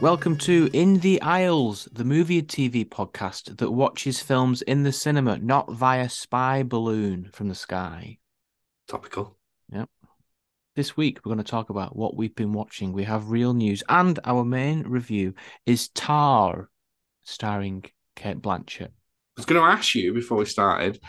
[0.00, 4.92] Welcome to In the Aisles, the movie and TV podcast that watches films in the
[4.92, 8.18] cinema, not via spy balloon from the sky.
[8.88, 9.36] Topical.
[9.70, 9.90] Yep.
[10.76, 12.92] This week, we're going to talk about what we've been watching.
[12.92, 15.34] We have real news, and our main review
[15.66, 16.70] is Tar,
[17.22, 17.84] starring
[18.14, 18.88] Cate Blanchett.
[18.88, 21.00] I was going to ask you before we started.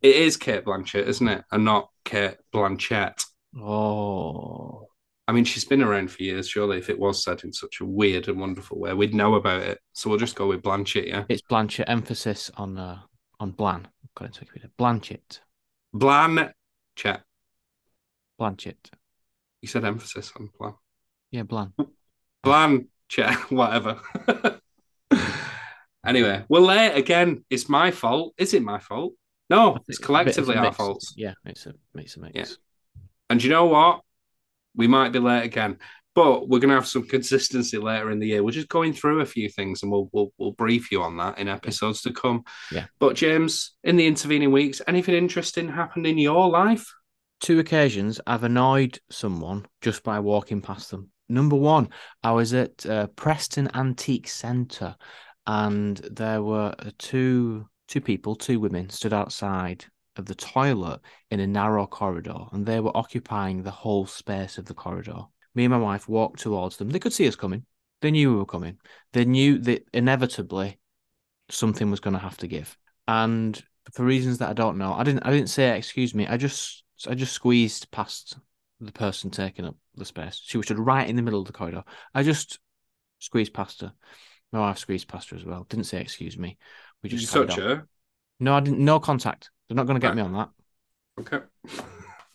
[0.00, 1.44] It is Cate Blanchett, isn't it?
[1.50, 3.24] And not Cate Blanchett.
[3.58, 4.88] Oh,
[5.28, 6.48] I mean, she's been around for years.
[6.48, 9.62] Surely, if it was said in such a weird and wonderful way, we'd know about
[9.62, 9.78] it.
[9.92, 11.24] So we'll just go with Blanchett, yeah.
[11.28, 11.84] it's Blanchett.
[11.86, 13.00] Emphasis on uh,
[13.38, 13.88] on Blan.
[14.14, 14.70] Got into Wikipedia.
[14.78, 15.40] Blanchett.
[15.94, 17.22] Blanchett.
[18.40, 18.90] Blanchett.
[19.60, 20.74] You said emphasis on Blan.
[21.30, 21.72] Yeah, Blan.
[22.44, 24.00] Blanchett, whatever.
[26.06, 27.44] anyway, we're late again.
[27.50, 28.34] It's my fault.
[28.38, 29.14] Is it my fault?
[29.50, 31.14] No, it's collectively Bit of a our faults.
[31.16, 32.34] Yeah, it's a makes a mix.
[32.34, 33.02] Yeah.
[33.28, 34.00] And you know what?
[34.74, 35.78] We might be late again,
[36.14, 38.42] but we're going to have some consistency later in the year.
[38.42, 41.38] We're just going through a few things, and we'll we'll, we'll brief you on that
[41.38, 42.44] in episodes to come.
[42.70, 42.86] Yeah.
[42.98, 46.86] But James, in the intervening weeks, anything interesting happened in your life?
[47.40, 51.10] Two occasions I've annoyed someone just by walking past them.
[51.28, 51.88] Number one,
[52.22, 54.96] I was at uh, Preston Antique Centre,
[55.46, 59.84] and there were uh, two two people, two women, stood outside
[60.16, 64.66] of the toilet in a narrow corridor, and they were occupying the whole space of
[64.66, 65.24] the corridor.
[65.54, 66.90] Me and my wife walked towards them.
[66.90, 67.66] They could see us coming.
[68.00, 68.78] They knew we were coming.
[69.12, 70.78] They knew that inevitably
[71.50, 72.76] something was going to have to give.
[73.06, 73.62] And
[73.92, 75.26] for reasons that I don't know, I didn't.
[75.26, 76.26] I didn't say excuse me.
[76.26, 78.36] I just I just squeezed past
[78.80, 80.40] the person taking up the space.
[80.42, 81.84] She was stood right in the middle of the corridor.
[82.14, 82.58] I just
[83.18, 83.92] squeezed past her.
[84.52, 85.66] My wife squeezed past her as well.
[85.68, 86.58] Didn't say excuse me.
[87.02, 87.64] We Did just you touch on.
[87.64, 87.88] her?
[88.40, 88.80] No, I didn't.
[88.80, 89.50] No contact.
[89.68, 90.16] They're not going to get Right.
[90.16, 90.50] me on that.
[91.20, 91.44] Okay.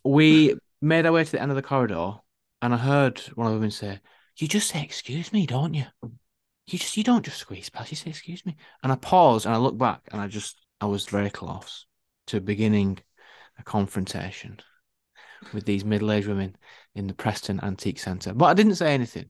[0.03, 2.13] We made our way to the end of the corridor,
[2.61, 3.99] and I heard one of the women say,
[4.37, 5.85] "You just say excuse me, don't you?
[6.01, 7.91] You just you don't just squeeze past.
[7.91, 10.85] You say excuse me." And I paused and I looked back, and I just I
[10.85, 11.85] was very close
[12.27, 12.99] to beginning
[13.59, 14.59] a confrontation
[15.53, 16.55] with these middle-aged women
[16.95, 19.29] in the Preston Antique Centre, but I didn't say anything.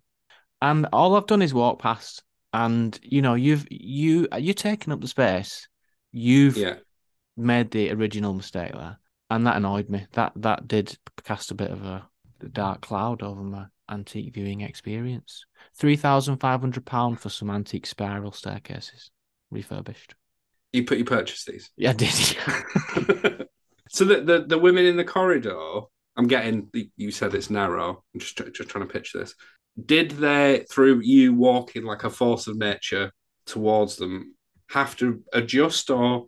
[0.61, 5.01] And all I've done is walk past, and you know, you've you you're taking up
[5.01, 5.67] the space.
[6.11, 6.77] You've Yeah.
[7.35, 8.99] made the original mistake there,
[9.29, 10.07] and that annoyed me.
[10.13, 12.07] That that did cast a bit of a
[12.51, 15.45] dark cloud over my antique viewing experience.
[15.75, 19.11] Three thousand five hundred pound for some antique spiral staircases,
[19.51, 20.15] refurbished.
[20.73, 21.71] You put you purchased these.
[21.77, 22.13] Yeah, I did.
[23.89, 25.81] so the, the the women in the corridor,
[26.15, 26.69] I'm getting.
[26.95, 28.03] You said it's narrow.
[28.13, 29.35] I'm just just trying to pitch this.
[29.85, 33.11] Did they, through you walking like a force of nature
[33.45, 34.35] towards them,
[34.69, 36.25] have to adjust or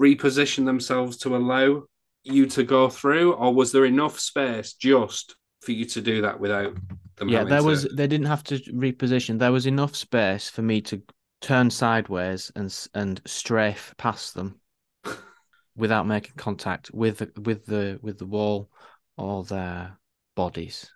[0.00, 1.84] reposition themselves to allow
[2.24, 6.40] you to go through, or was there enough space just for you to do that
[6.40, 6.74] without
[7.16, 7.28] them?
[7.28, 7.84] yeah, there to- was.
[7.84, 9.38] They didn't have to reposition.
[9.38, 11.02] There was enough space for me to
[11.40, 14.60] turn sideways and and strafe past them
[15.76, 18.70] without making contact with with the with the wall
[19.16, 19.98] or their
[20.34, 20.90] bodies.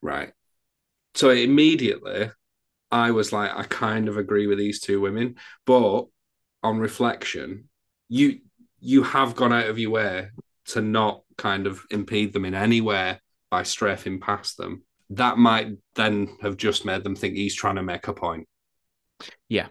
[0.00, 0.32] Right.
[1.14, 2.30] So immediately,
[2.90, 5.36] I was like, I kind of agree with these two women,
[5.66, 6.06] but
[6.62, 7.68] on reflection,
[8.08, 8.40] you
[8.80, 10.28] you have gone out of your way
[10.66, 13.18] to not kind of impede them in any way
[13.50, 14.82] by strafing past them.
[15.10, 18.48] That might then have just made them think he's trying to make a point.
[19.48, 19.68] Yeah.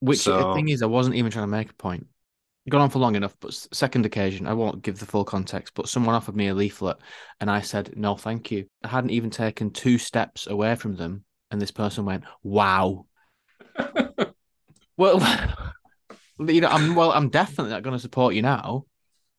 [0.00, 2.06] Which the thing is, I wasn't even trying to make a point.
[2.70, 5.88] Gone on for long enough, but second occasion, I won't give the full context, but
[5.88, 6.96] someone offered me a leaflet
[7.40, 8.66] and I said, no, thank you.
[8.82, 11.24] I hadn't even taken two steps away from them.
[11.50, 13.04] And this person went, wow.
[14.96, 15.20] well,
[16.38, 18.86] you know, I'm, well, I'm definitely not going to support you now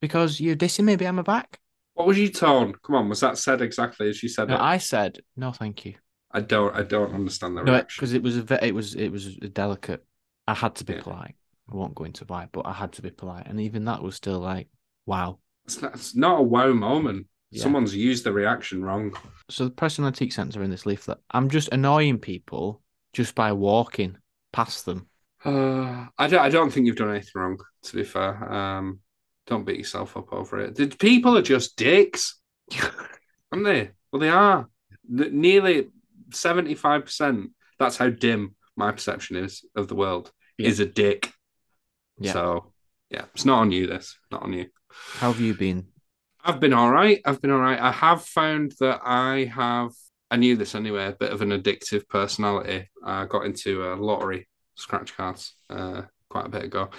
[0.02, 1.60] because you're dissing me behind my back.
[1.96, 2.76] What was your tone?
[2.84, 4.62] Come on, was that said exactly as you said No, it?
[4.62, 5.96] I said, no, thank you.
[6.32, 8.02] I don't I don't understand the No, reaction.
[8.02, 10.06] because it was a it was it was a delicate.
[10.48, 11.02] I had to be Yeah.
[11.02, 11.36] polite.
[11.72, 14.16] I won't go into why, but I had to be polite, and even that was
[14.16, 14.68] still like,
[15.06, 15.40] wow.
[15.66, 17.28] It's not, it's not a wow moment.
[17.52, 17.64] Yeah.
[17.64, 19.16] Someone's used the reaction wrong.
[19.50, 22.82] So the Preston Antique Centre in this leaflet, I'm just annoying people
[23.14, 24.18] just by walking
[24.52, 25.08] past them.
[25.44, 26.40] Uh, I don't.
[26.40, 27.58] I don't think you've done anything wrong.
[27.84, 29.00] To be fair, um,
[29.46, 30.76] don't beat yourself up over it.
[30.76, 32.40] The people are just dicks,
[33.52, 33.92] aren't they?
[34.12, 34.68] Well, they are.
[35.08, 35.90] Nearly
[36.32, 37.52] seventy-five percent.
[37.78, 40.32] That's how dim my perception is of the world.
[40.58, 40.70] Yeah.
[40.70, 41.32] Is a dick.
[42.18, 42.34] Yeah.
[42.34, 42.74] So,
[43.10, 43.88] yeah, it's not on you.
[43.88, 44.68] This not on you.
[44.90, 45.88] How have you been?
[46.44, 47.22] I've been all right.
[47.26, 47.80] I've been all right.
[47.80, 49.92] I have found that I have.
[50.30, 51.08] I knew this anyway.
[51.08, 52.90] A bit of an addictive personality.
[53.04, 56.90] I got into a lottery scratch cards uh, quite a bit ago.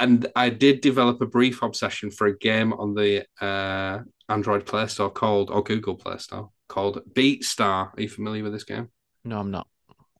[0.00, 4.86] And I did develop a brief obsession for a game on the uh, Android Play
[4.86, 7.90] Store called, or Google Play Store called Beatstar.
[7.96, 8.88] Are you familiar with this game?
[9.24, 9.68] No, I'm not.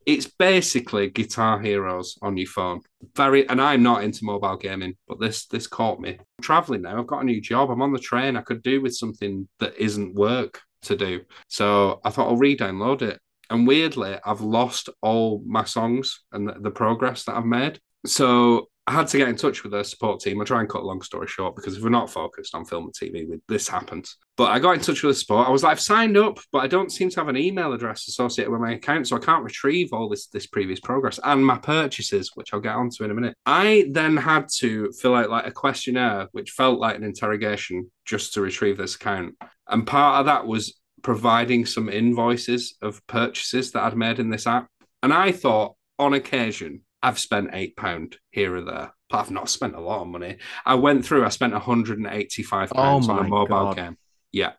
[0.07, 2.81] It's basically Guitar Heroes on your phone.
[3.17, 6.11] Very, and I'm not into mobile gaming, but this this caught me.
[6.19, 6.99] I'm traveling now.
[6.99, 7.71] I've got a new job.
[7.71, 8.37] I'm on the train.
[8.37, 11.23] I could do with something that isn't work to do.
[11.49, 13.21] So I thought I'll re-download it.
[13.51, 17.79] And weirdly, I've lost all my songs and the, the progress that I've made.
[18.07, 20.41] So I had to get in touch with the support team.
[20.41, 22.85] I try and cut a long story short because if we're not focused on film
[22.85, 24.19] and TV, this happens.
[24.37, 25.49] But I got in touch with the support.
[25.49, 28.09] I was like, I've signed up, but I don't seem to have an email address
[28.09, 31.57] associated with my account, so I can't retrieve all this this previous progress and my
[31.57, 33.37] purchases, which I'll get onto in a minute.
[33.47, 38.35] I then had to fill out like a questionnaire, which felt like an interrogation, just
[38.35, 39.35] to retrieve this account.
[39.67, 44.47] And part of that was providing some invoices of purchases that I'd made in this
[44.47, 44.69] app.
[45.03, 49.49] And I thought, on occasion, I've spent eight pound here or there, but I've not
[49.49, 50.39] spent a lot of money.
[50.65, 51.25] I went through.
[51.25, 53.77] I spent 185 pounds Oh on a mobile God.
[53.77, 53.99] game.
[54.33, 54.53] Yeah,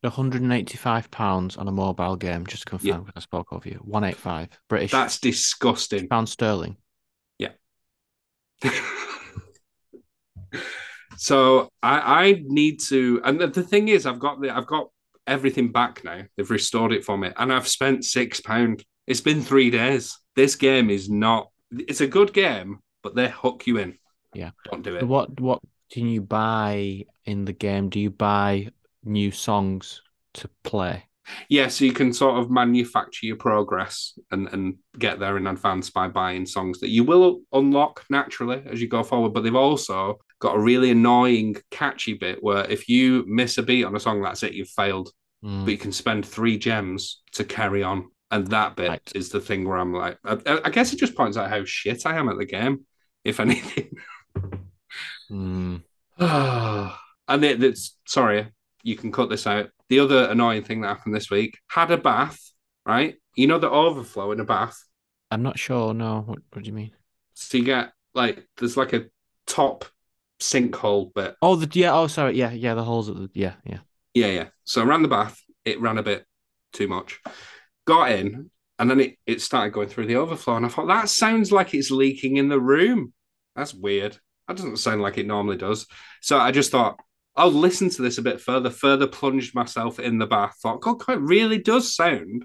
[0.00, 2.46] 185 pounds on a mobile game.
[2.46, 3.12] Just to confirm, Yeah.
[3.14, 3.80] I spoke over you.
[3.84, 6.08] 185 British that's disgusting.
[6.08, 6.76] pound sterling.
[7.38, 7.50] Yeah.
[11.16, 11.98] so I,
[12.28, 14.88] I need to, and the, the thing is, I've got the, I've got
[15.26, 16.22] everything back now.
[16.36, 18.84] They've restored it for me, and I've spent six pound.
[19.06, 20.18] It's been three days.
[20.36, 21.48] This game is not.
[21.72, 23.98] It's a good game, but they hook you in.
[24.34, 24.50] Yeah.
[24.70, 25.06] don't do it.
[25.06, 25.60] what what
[25.90, 27.90] can you buy in the game?
[27.90, 28.70] Do you buy
[29.04, 30.02] new songs
[30.34, 31.04] to play?
[31.48, 35.90] Yeah, so you can sort of manufacture your progress and, and get there in advance
[35.90, 39.32] by buying songs that you will unlock naturally as you go forward.
[39.32, 43.84] But they've also got a really annoying, catchy bit where if you miss a beat
[43.84, 45.10] on a song, that's it, you've failed.
[45.44, 45.64] Mm.
[45.64, 48.10] But you can spend three gems to carry on.
[48.32, 49.12] And that bit Right.
[49.14, 52.04] is the thing where I'm like, I, I guess it just points out how shit
[52.06, 52.86] I am at the game,
[53.24, 53.90] if anything.
[55.30, 55.82] Mm.
[57.28, 58.48] and it, it's sorry,
[58.82, 59.70] you can cut this out.
[59.88, 62.40] The other annoying thing that happened this week had a bath,
[62.86, 63.16] right?
[63.36, 64.82] You know the overflow in a bath.
[65.30, 65.94] I'm not sure.
[65.94, 66.92] No, what, what do you mean?
[67.34, 69.06] So you get like there's like a
[69.46, 69.84] top
[70.40, 71.36] sinkhole bit.
[71.42, 71.94] Oh, the yeah.
[71.94, 72.36] Oh, sorry.
[72.36, 72.74] Yeah, yeah.
[72.74, 73.78] The holes at the yeah, yeah.
[74.14, 74.46] Yeah, yeah.
[74.64, 75.38] So around the bath.
[75.64, 76.26] It ran a bit
[76.72, 77.20] too much.
[77.86, 80.56] Got in, and then it, it started going through the overflow.
[80.56, 83.12] And I thought, that sounds like it's leaking in the room.
[83.56, 84.18] That's weird.
[84.48, 85.86] That doesn't sound like it normally does.
[86.20, 86.98] So I just thought,
[87.36, 90.56] I'll listen to this a bit further, further plunged myself in the bath.
[90.62, 92.44] Thought, God, God, it really does sound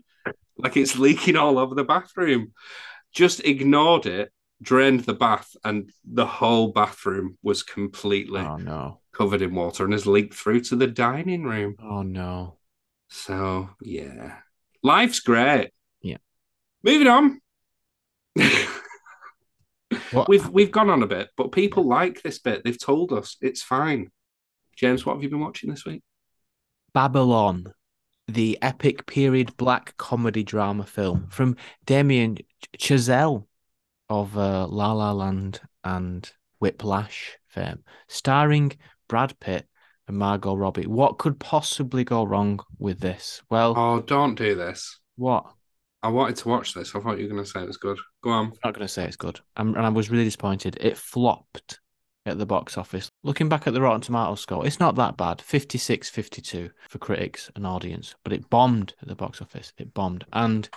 [0.58, 2.54] like it's leaking all over the bathroom.
[3.14, 4.32] Just ignored it,
[4.62, 9.02] drained the bath, and the whole bathroom was completely Oh no.
[9.12, 11.76] covered in water and has leaked through to the dining room.
[11.82, 12.58] Oh no.
[13.10, 14.38] So yeah,
[14.88, 15.72] life's great.
[16.02, 16.18] Yeah.
[16.84, 17.42] Moving on.
[20.28, 22.64] We've we've gone on a bit, but people like this bit.
[22.64, 24.10] They've told us it's fine.
[24.76, 26.02] James, what have you been watching this week?
[26.94, 27.74] Babylon,
[28.28, 31.56] the epic period black comedy drama film from
[31.86, 32.38] Damien
[32.78, 33.46] Chazelle
[34.10, 36.30] of uh, La La Land and
[36.60, 38.74] Whiplash fame, starring
[39.08, 39.68] Brad Pitt
[40.08, 40.88] and Margot Robbie.
[40.88, 43.42] What could possibly go wrong with this?
[43.50, 45.00] Well, Oh, don't do this.
[45.16, 45.46] what?
[46.04, 46.96] I wanted to watch this.
[46.96, 47.98] I thought you were going to say it was good.
[48.24, 48.46] Go on.
[48.46, 49.40] I'm not going to say it's good.
[49.58, 50.78] I'm, and I was really disappointed.
[50.80, 51.80] It flopped
[52.28, 53.10] at the box office.
[53.24, 57.50] Looking back at the Rotten Tomatoes score, it's not that bad 56 52 for critics
[57.56, 59.74] and audience, but it bombed at the box office.
[59.78, 60.24] It bombed.
[60.34, 60.70] And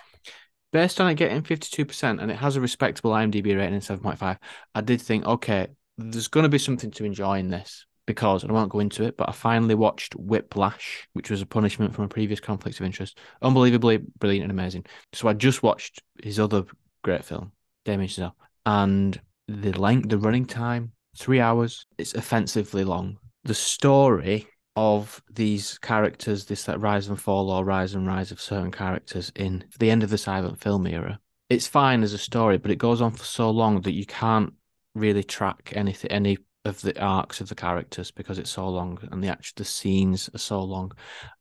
[0.73, 4.39] based on it getting 52%, and it has a respectable IMDb rating of 7.5,
[4.75, 5.67] I did think, okay,
[5.99, 7.85] there's going to be something to enjoy in this.
[8.11, 11.47] Because and I won't go into it, but I finally watched Whiplash, which was a
[11.47, 13.21] punishment from a previous conflict of interest.
[13.41, 14.85] Unbelievably brilliant and amazing.
[15.13, 16.65] So I just watched his other
[17.05, 17.53] great film,
[17.85, 18.33] Damien Chazelle,
[18.67, 21.87] and the length, the running time, three hours.
[21.99, 23.17] It's offensively long.
[23.45, 28.41] The story of these characters, this like rise and fall or rise and rise of
[28.41, 31.21] certain characters in the end of the silent film era.
[31.49, 34.53] It's fine as a story, but it goes on for so long that you can't
[34.97, 39.25] really track anything, any of the arcs of the characters because it's so long and
[39.25, 40.93] the actual the scenes are so long.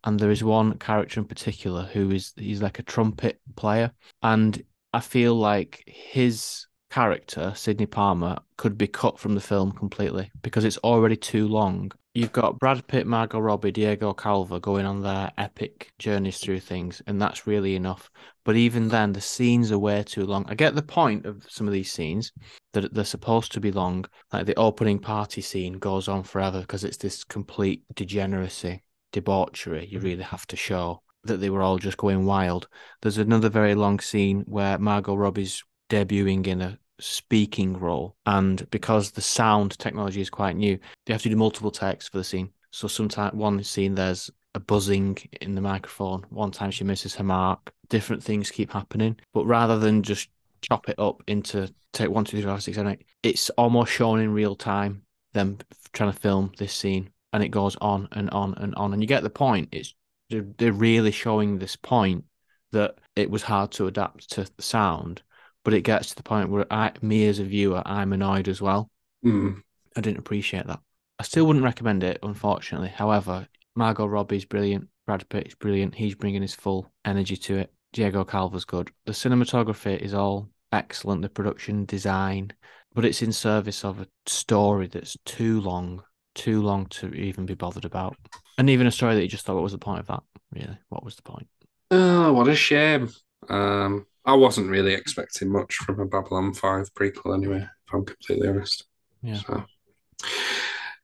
[0.04, 3.92] And there is one character in particular who is he's like a trumpet player,
[4.24, 4.62] and
[4.94, 10.66] I feel like his character, Sidney Palmer, could be cut from the film completely because
[10.66, 11.92] it's already too long.
[12.16, 17.02] You've got Brad Pitt, Margot Robbie, Diego Calva going on their epic journeys through things,
[17.06, 18.10] and that's really enough.
[18.44, 20.46] But even then, the scenes are way too long.
[20.50, 22.32] I get the point of some of these scenes
[22.74, 24.06] that they're supposed to be long.
[24.32, 30.00] Like the opening party scene goes on forever because it's this complete degeneracy, debauchery you
[30.00, 32.68] really have to show that they were all just going wild.
[33.02, 38.16] There's another very long scene where Margot Robbie's debuting in a speaking role.
[38.26, 42.18] And because the sound technology is quite new, they have to do multiple takes for
[42.18, 42.52] the scene.
[42.72, 46.26] So sometimes one scene there's a buzzing in the microphone.
[46.30, 47.72] One time she misses her mark.
[47.90, 49.18] Different things keep happening.
[49.34, 50.30] But rather than just
[50.62, 54.20] chop it up into take one, two, three, five, six, seven, eight, it's almost shown
[54.20, 55.04] in real time.
[55.34, 55.60] Them
[55.94, 59.08] trying to film this scene, and it goes on and on and on, and you
[59.08, 59.70] get the point.
[59.72, 59.94] It's
[60.30, 62.26] they're, they're really showing this point
[62.72, 65.22] that it was hard to adapt to the sound,
[65.64, 68.62] but it gets to the point where I, me as a viewer, I'm annoyed as
[68.62, 68.90] well.
[69.26, 69.62] Mm.
[69.96, 70.80] I didn't appreciate that.
[71.20, 72.90] I still wouldn't recommend it, unfortunately.
[72.90, 74.88] However, Margot Robbie's brilliant.
[75.06, 75.96] Brad Pitt's brilliant.
[75.96, 77.74] He's bringing his full energy to it.
[77.94, 78.92] Diego Calva's good.
[79.06, 81.22] The cinematography is all excellent.
[81.22, 82.52] The production design,
[82.94, 86.04] but it's in service of a story that's too long,
[86.36, 88.16] too long to even be bothered about.
[88.58, 90.24] And even a story that you just thought, what was the point of that?
[90.54, 91.48] Really, what was the point?
[91.92, 93.10] Oh, what a shame.
[93.50, 98.48] Um, I wasn't really expecting much from a Babylon 5 prequel anyway, if I'm completely
[98.48, 98.86] honest.
[99.22, 99.40] Yeah.
[99.40, 99.64] So,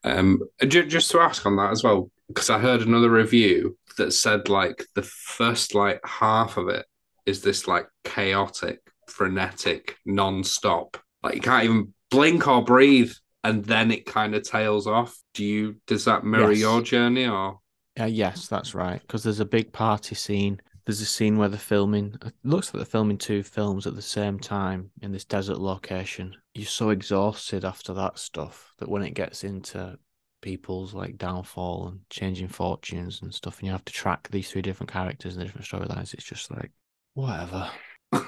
[0.04, 4.50] um, just to ask on that as well, because I heard another review that said
[4.50, 6.86] like the first like half of it
[7.26, 10.98] is this like chaotic, frenetic, non-stop.
[11.24, 13.12] Like you can't even blink or breathe,
[13.44, 15.16] and then it kind of tails off.
[15.34, 16.62] Do you does that mirror Yes.
[16.62, 17.60] your journey or
[18.00, 19.02] Uh, yes, that's right.
[19.02, 20.62] Because there's a big party scene.
[20.86, 22.16] There's a scene where they're filming.
[22.24, 26.36] It looks like they're filming two films at the same time in this desert location.
[26.54, 29.98] You're so exhausted after that stuff that when it gets into
[30.46, 34.62] people's like downfall and changing fortunes and stuff, and you have to track these three
[34.62, 36.72] different characters and the different storylines, it's just like
[37.16, 37.70] whatever.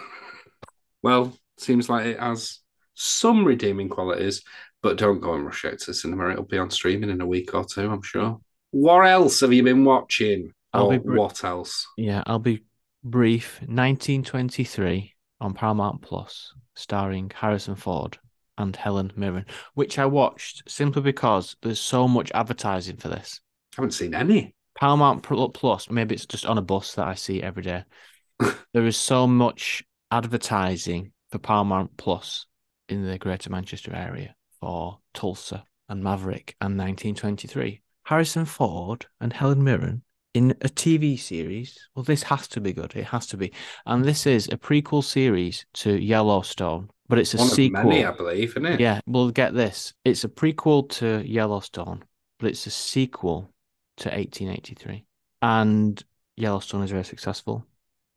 [1.03, 2.59] Well, seems like it has
[2.95, 4.43] some redeeming qualities,
[4.81, 6.31] but don't go and rush out to the cinema.
[6.31, 8.41] It'll be on streaming in a week or two, I'm sure.
[8.71, 10.51] What else have you been watching?
[10.74, 11.88] I'll or be br- what else?
[11.97, 12.63] Yeah, I'll be
[13.03, 13.62] brief.
[13.62, 18.17] 1923 on Paramount Plus, starring Harrison Ford
[18.57, 23.41] and Helen Mirren, which I watched simply because there's so much advertising for this.
[23.73, 24.55] I haven't seen any.
[24.79, 27.83] Paramount Plus, maybe it's just on a bus that I see every day.
[28.73, 32.45] there is so much advertising for Paramount Plus
[32.87, 37.81] in the Greater Manchester area for Tulsa and Maverick and 1923.
[38.05, 41.77] Harrison Ford and Helen Mirren in a TV series.
[41.95, 42.95] Well, this has to be good.
[42.95, 43.51] It has to be.
[43.85, 47.83] And this is a prequel series to Yellowstone, but it's a One sequel.
[47.83, 48.79] many, I believe, isn't it?
[48.79, 49.93] Yeah, well, get this.
[50.03, 52.03] It's a prequel to Yellowstone,
[52.39, 53.53] but it's a sequel
[53.97, 55.05] to 1883.
[55.41, 56.03] And
[56.35, 57.65] Yellowstone is very successful,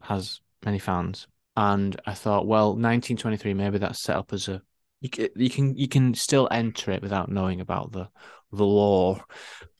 [0.02, 1.26] has many fans.
[1.56, 4.62] And I thought, well, 1923, maybe that's set up as a
[5.00, 8.09] you can you can you can still enter it without knowing about the
[8.52, 9.23] the lore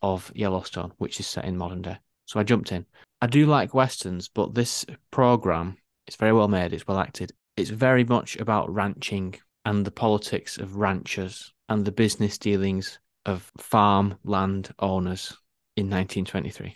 [0.03, 1.99] of Yellowstone, which is set in modern day.
[2.27, 2.87] So I jumped in.
[3.21, 5.77] I do like westerns, but this program
[6.07, 6.73] it's very well made.
[6.73, 7.33] It's well acted.
[7.61, 9.35] It's very much about ranching
[9.67, 15.37] and the politics of ranchers and the business dealings of farm land owners
[15.77, 16.75] in 1923.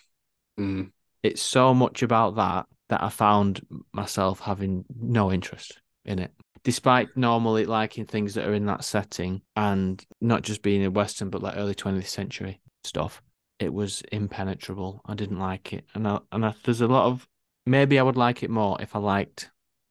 [0.61, 0.91] Mm.
[1.23, 3.63] It's so much about that that I found
[3.95, 6.33] myself having no interest in it.
[6.65, 11.31] Despite normally liking things that are in that setting and not just being a Western,
[11.31, 13.23] but like early 20th century stuff,
[13.59, 15.01] it was impenetrable.
[15.07, 15.87] I didn't like it.
[15.95, 17.27] And, I, and I, there's a lot of
[17.65, 19.51] maybe I would like it more if I liked,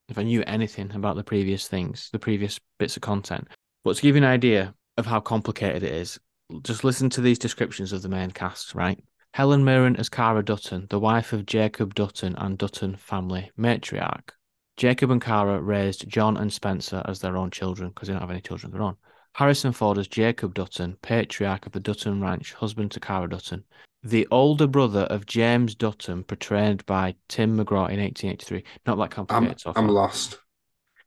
[0.09, 3.47] if I knew anything about the previous things, the previous bits of content.
[3.83, 6.19] But to give you an idea of how complicated it is,
[6.63, 8.99] just listen to these descriptions of the main cast, right?
[9.33, 14.29] Helen Mirren as Cara Dutton, the wife of Jacob Dutton and Dutton family matriarch.
[14.77, 18.31] Jacob and Cara raised John and Spencer as their own children because they don't have
[18.31, 18.97] any children of their own.
[19.33, 23.63] Harrison Ford as Jacob Dutton, patriarch of the Dutton Ranch, husband to Cara Dutton.
[24.03, 28.63] The older brother of James Dutton, portrayed by Tim McGraw in 1883.
[28.85, 29.73] Not that I'm, complicated far.
[29.77, 30.39] I'm lost.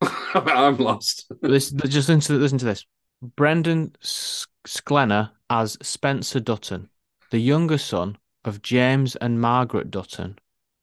[0.01, 1.31] I'm lost.
[1.43, 2.85] This, just listen to, listen to this.
[3.23, 6.89] Brandon Sklenar as Spencer Dutton,
[7.31, 10.39] the younger son of James and Margaret Dutton,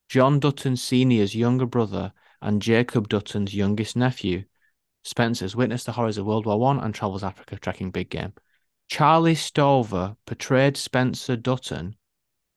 [0.09, 4.43] John Dutton Sr.'s younger brother, and Jacob Dutton's youngest nephew.
[5.03, 8.33] Spencer's witnessed the horrors of World War One and travels Africa tracking big game.
[8.89, 11.95] Charlie Stover portrayed Spencer Dutton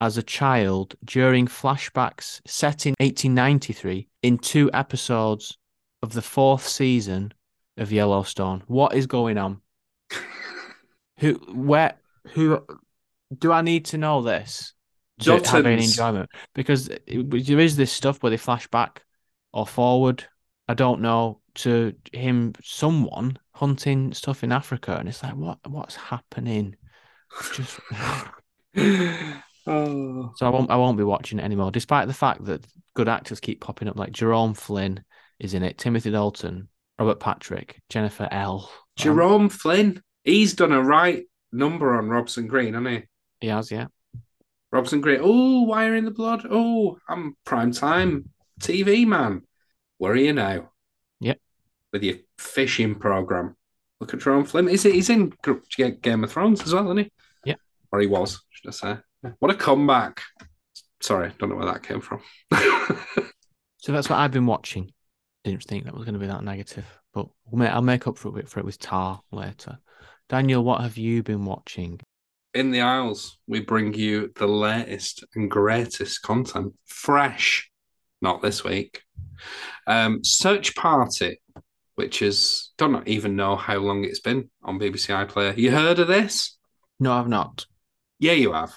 [0.01, 5.57] as a child during flashbacks set in 1893 in two episodes
[6.03, 7.33] of the fourth season
[7.79, 8.63] of Yellowstone.
[8.67, 9.61] What is going on?
[11.21, 11.95] Who, where,
[12.35, 12.63] who
[13.39, 14.75] do I need to know this
[15.21, 16.31] to have any enjoyment?
[16.55, 19.03] Because it- there is this stuff where they flash back
[19.55, 20.25] or forward.
[20.69, 25.97] I don't know to him, someone hunting stuff in Africa, and it's like, what, what's
[25.97, 26.77] happening?
[27.53, 28.31] Just oh.
[29.67, 33.41] so I won't, I won't be watching it anymore, despite the fact that good actors
[33.41, 33.97] keep popping up.
[33.97, 35.03] Like Jerome Flynn
[35.39, 38.71] is in it, Timothy Dalton, Robert Patrick, Jennifer L.
[38.97, 40.03] Jerome Flynn.
[40.25, 43.03] He's done a right number on Robson Green, hasn't he?
[43.41, 43.87] He has, yeah.
[44.73, 45.21] Robson Green.
[45.23, 46.47] Oh, Wire in the Blood.
[46.51, 49.43] Oh, I'm prime time TV man.
[49.99, 50.71] Where are you now?
[51.93, 53.57] With your fishing program.
[54.01, 54.69] Look at Jerome Flynn.
[54.69, 54.95] Is it?
[54.95, 55.33] He's in
[56.03, 57.13] Game of Thrones as well, isn't he?
[57.45, 57.55] Yeah.
[57.93, 58.97] Or he was, should I say?
[59.39, 60.23] What a comeback!
[61.01, 62.21] Sorry, don't know where that came from.
[63.79, 64.93] so that's what I've been watching.
[65.45, 67.29] Didn't think that was going to be that negative, but
[67.61, 69.79] I'll make up for it for it with Tar later.
[70.29, 72.01] Daniel, what have you been watching?
[72.55, 77.71] In the Aisles, we bring you the latest and greatest content, fresh.
[78.23, 79.03] Not this week.
[79.87, 81.41] Um, Search Party,
[81.97, 85.57] which is don't even know how long it's been on BBC iPlayer.
[85.57, 86.57] You heard of this?
[87.01, 87.67] No, I've not.
[88.19, 88.75] Yeah, you have.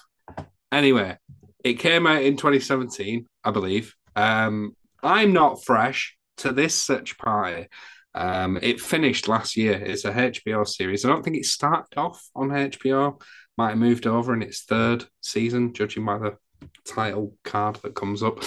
[0.71, 1.17] Anyway,
[1.63, 3.95] it came out in 2017, I believe.
[4.15, 7.67] Um, I'm not fresh to this search party.
[8.15, 9.73] Um, it finished last year.
[9.73, 11.05] It's a HBO series.
[11.05, 13.21] I don't think it started off on HBO.
[13.57, 16.37] Might have moved over in its third season, judging by the
[16.85, 18.43] title card that comes up.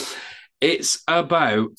[0.60, 1.78] It's about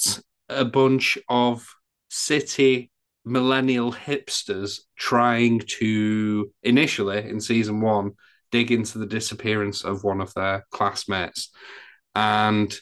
[0.49, 1.65] a bunch of
[2.13, 2.91] city
[3.25, 8.11] millennial hipsters trying to initially in season one
[8.51, 11.49] dig into the disappearance of one of their classmates.
[12.13, 12.73] And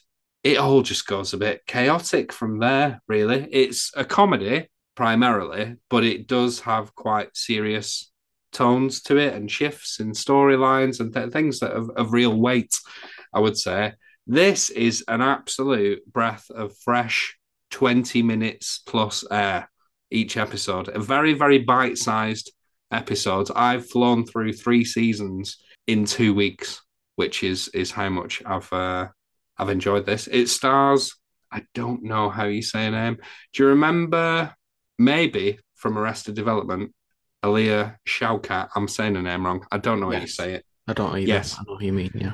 [0.43, 3.47] it all just goes a bit chaotic from there, really.
[3.51, 8.11] It's a comedy primarily, but it does have quite serious
[8.51, 12.75] tones to it and shifts in storylines and th- things that have of real weight,
[13.33, 13.93] I would say.
[14.27, 17.37] This is an absolute breath of fresh
[17.71, 19.69] 20 minutes plus air
[20.11, 20.89] each episode.
[20.89, 22.51] A very, very bite sized
[22.91, 23.51] episodes.
[23.55, 26.81] I've flown through three seasons in two weeks,
[27.15, 29.07] which is is how much I've uh,
[29.57, 30.27] I've enjoyed this.
[30.27, 31.15] It stars.
[31.51, 33.17] I don't know how you say her name.
[33.53, 34.53] Do you remember
[34.97, 36.93] maybe from Arrested Development,
[37.43, 38.69] Alia Shawkat?
[38.75, 39.65] I'm saying her name wrong.
[39.71, 40.17] I don't know yes.
[40.17, 40.65] how you say it.
[40.87, 41.17] I don't know.
[41.17, 41.27] Either.
[41.27, 42.11] Yes, I know what you mean.
[42.15, 42.33] Yeah.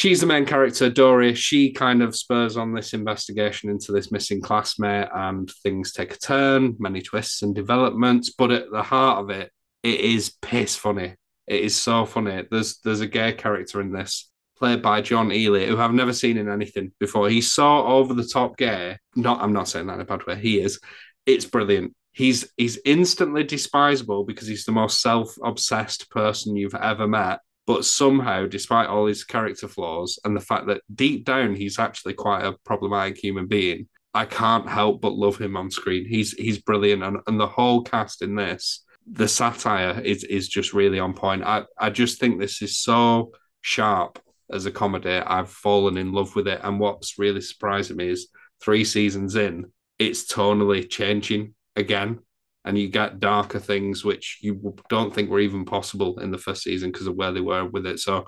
[0.00, 1.34] She's the main character, Dory.
[1.34, 6.18] She kind of spurs on this investigation into this missing classmate, and things take a
[6.18, 8.30] turn, many twists and developments.
[8.30, 11.16] But at the heart of it, it is piss funny.
[11.46, 12.44] It is so funny.
[12.50, 16.38] There's there's a gay character in this played by John Early, who I've never seen
[16.38, 17.28] in anything before.
[17.28, 18.96] He's so over the top gay.
[19.16, 20.36] Not I'm not saying that in a bad way.
[20.36, 20.80] He is.
[21.26, 21.94] It's brilliant.
[22.12, 27.40] He's he's instantly despisable because he's the most self-obsessed person you've ever met.
[27.70, 32.14] But somehow, despite all his character flaws and the fact that deep down he's actually
[32.14, 36.04] quite a problematic human being, I can't help but love him on screen.
[36.04, 40.72] He's he's brilliant, and, and the whole cast in this the satire is is just
[40.72, 41.44] really on point.
[41.44, 44.18] I, I just think this is so sharp
[44.52, 45.10] as a comedy.
[45.36, 46.60] I've fallen in love with it.
[46.64, 48.28] And what's really surprising me is
[48.60, 52.18] three seasons in, it's tonally changing again.
[52.64, 56.62] And you get darker things which you don't think were even possible in the first
[56.62, 58.00] season because of where they were with it.
[58.00, 58.26] So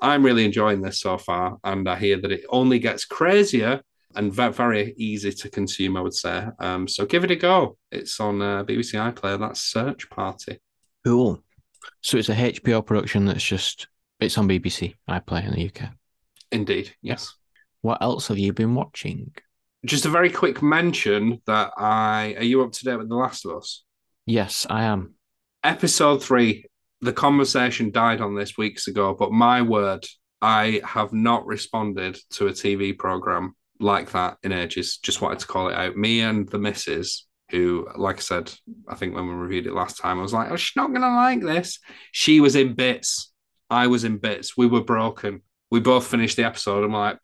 [0.00, 1.58] I'm really enjoying this so far.
[1.64, 3.82] And I hear that it only gets crazier
[4.16, 6.46] and very easy to consume, I would say.
[6.58, 7.76] Um, so give it a go.
[7.90, 9.38] It's on uh, BBC iPlayer.
[9.38, 10.58] That's Search Party.
[11.04, 11.42] Cool.
[12.00, 13.88] So it's a HBO production that's just
[14.20, 15.90] it's on BBC iPlayer in the UK.
[16.52, 17.34] Indeed, yes.
[17.82, 19.34] What else have you been watching?
[19.84, 23.44] Just a very quick mention that I are you up to date with The Last
[23.44, 23.84] of Us?
[24.24, 25.14] Yes, I am.
[25.62, 26.64] Episode three.
[27.02, 30.06] The conversation died on this weeks ago, but my word,
[30.40, 34.98] I have not responded to a TV program like that in ages.
[35.02, 35.96] Just wanted to call it out.
[35.96, 38.52] Me and the missus, who, like I said,
[38.88, 41.02] I think when we reviewed it last time, I was like, oh, she's not going
[41.02, 41.78] to like this.
[42.12, 43.32] She was in bits.
[43.68, 44.56] I was in bits.
[44.56, 45.42] We were broken.
[45.70, 46.84] We both finished the episode.
[46.84, 47.18] I'm like,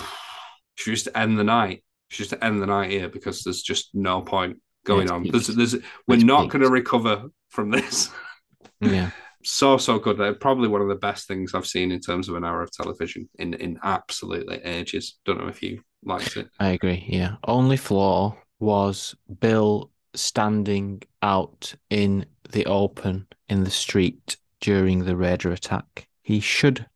[0.75, 1.85] should just end the night.
[2.11, 5.29] Just end the night here because there's just no point going yeah, on.
[5.31, 8.11] There's, there's, we're not going to recover from this.
[8.81, 9.11] yeah.
[9.42, 10.40] So so good.
[10.40, 13.29] Probably one of the best things I've seen in terms of an hour of television
[13.38, 15.18] in in absolutely ages.
[15.25, 16.49] Don't know if you liked it.
[16.59, 17.07] I agree.
[17.09, 17.37] Yeah.
[17.44, 25.53] Only flaw was Bill standing out in the open in the street during the raider
[25.53, 26.07] attack.
[26.23, 26.87] He should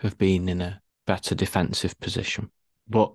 [0.00, 2.50] have been in a better defensive position,
[2.88, 3.12] but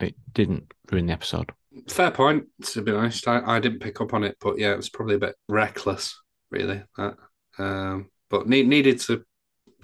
[0.00, 1.52] it didn't ruin the episode.
[1.88, 2.46] Fair point.
[2.72, 5.16] To be honest, I, I didn't pick up on it, but yeah, it was probably
[5.16, 6.82] a bit reckless, really.
[6.96, 7.16] That,
[7.58, 9.24] um, but need, needed to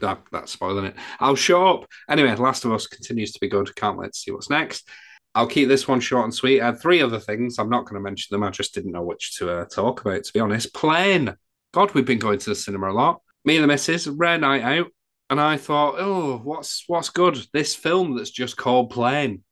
[0.00, 0.96] that, that's spoiling it.
[1.20, 1.86] I'll show up.
[2.08, 3.74] Anyway, Last of Us continues to be good.
[3.76, 4.88] Can't wait to see what's next.
[5.34, 6.60] I'll keep this one short and sweet.
[6.60, 7.58] I had three other things.
[7.58, 8.42] I'm not going to mention them.
[8.42, 10.74] I just didn't know which to uh, talk about, to be honest.
[10.74, 11.34] Plane.
[11.72, 13.22] God, we've been going to the cinema a lot.
[13.44, 14.88] Me and the missus, rare night out.
[15.30, 17.38] And I thought, oh, what's what's good?
[17.54, 19.42] This film that's just called Plane.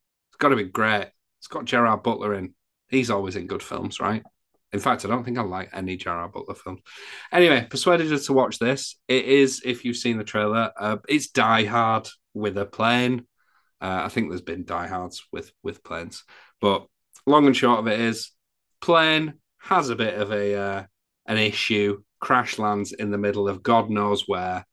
[0.40, 1.06] Got to be great.
[1.38, 2.54] It's got Gerard Butler in.
[2.88, 4.24] He's always in good films, right?
[4.72, 6.80] In fact, I don't think I like any Gerard Butler films.
[7.30, 8.96] Anyway, persuaded us to watch this.
[9.06, 13.26] It is, if you've seen the trailer, uh, it's Die Hard with a plane.
[13.80, 16.24] Uh, I think there's been diehards with with planes,
[16.60, 16.86] but
[17.26, 18.30] long and short of it is,
[18.82, 20.82] plane has a bit of a uh,
[21.26, 22.02] an issue.
[22.20, 24.66] Crash lands in the middle of God knows where,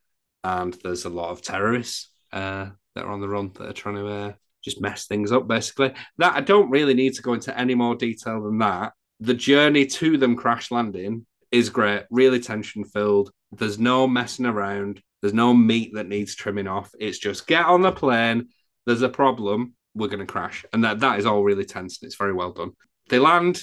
[0.44, 3.96] and there's a lot of terrorists uh, that are on the run that are trying
[3.96, 4.34] to uh,
[4.68, 5.48] just mess things up.
[5.48, 8.94] Basically, that I don't really need to go into any more detail than that.
[9.20, 13.32] The journey to them crash landing is great, really tension filled.
[13.52, 15.02] There's no messing around.
[15.22, 16.92] There's no meat that needs trimming off.
[17.00, 18.50] It's just get on the plane,
[18.86, 20.66] there's a problem, we're going to crash.
[20.74, 22.72] And that, that is all really tense and it's very well done.
[23.10, 23.62] They land,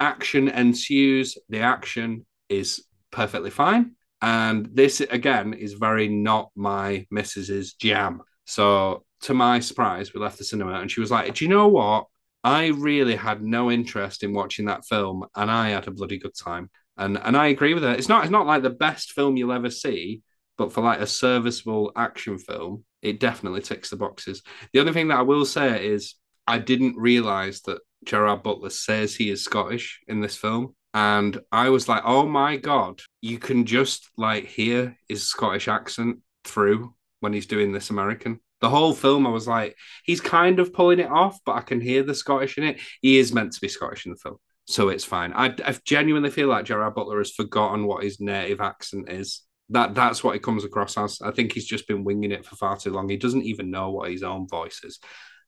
[0.00, 3.92] action ensues, the action is perfectly fine.
[4.20, 8.22] And this, again, is very not my missus's jam.
[8.44, 11.66] So, to my surprise, we left the cinema and she was like, Do you know
[11.66, 12.06] what?
[12.44, 16.36] I really had no interest in watching that film and I had a bloody good
[16.36, 16.70] time.
[16.96, 17.92] And and I agree with her.
[17.92, 20.22] It's not it's not like the best film you'll ever see,
[20.56, 24.42] but for like a serviceable action film, it definitely ticks the boxes.
[24.72, 26.14] The only thing that I will say is
[26.46, 30.76] I didn't realize that Gerard Butler says he is Scottish in this film.
[30.94, 36.18] And I was like, oh my God, you can just like hear his Scottish accent
[36.44, 38.38] through when he's doing this American.
[38.60, 41.80] The whole film, I was like, he's kind of pulling it off, but I can
[41.80, 42.80] hear the Scottish in it.
[43.02, 44.36] He is meant to be Scottish in the film.
[44.66, 45.32] So it's fine.
[45.34, 49.94] I, I genuinely feel like Gerard Butler has forgotten what his native accent is that
[49.94, 51.20] that's what it comes across as.
[51.20, 53.08] I think he's just been winging it for far too long.
[53.08, 54.98] He doesn't even know what his own voice is.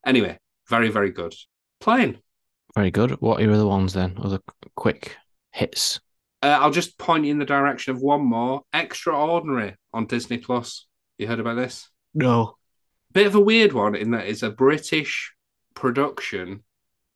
[0.05, 1.35] Anyway, very very good.
[1.81, 2.18] Playing.
[2.75, 3.12] Very good.
[3.21, 4.18] What are your other ones then?
[4.21, 4.40] Other
[4.77, 5.16] quick
[5.53, 6.01] hits.
[6.42, 8.62] Uh, I'll just point you in the direction of one more.
[8.73, 10.87] Extraordinary on Disney Plus.
[11.16, 11.88] You heard about this?
[12.14, 12.58] No.
[13.12, 15.33] Bit of a weird one in that it's a British
[15.75, 16.62] production,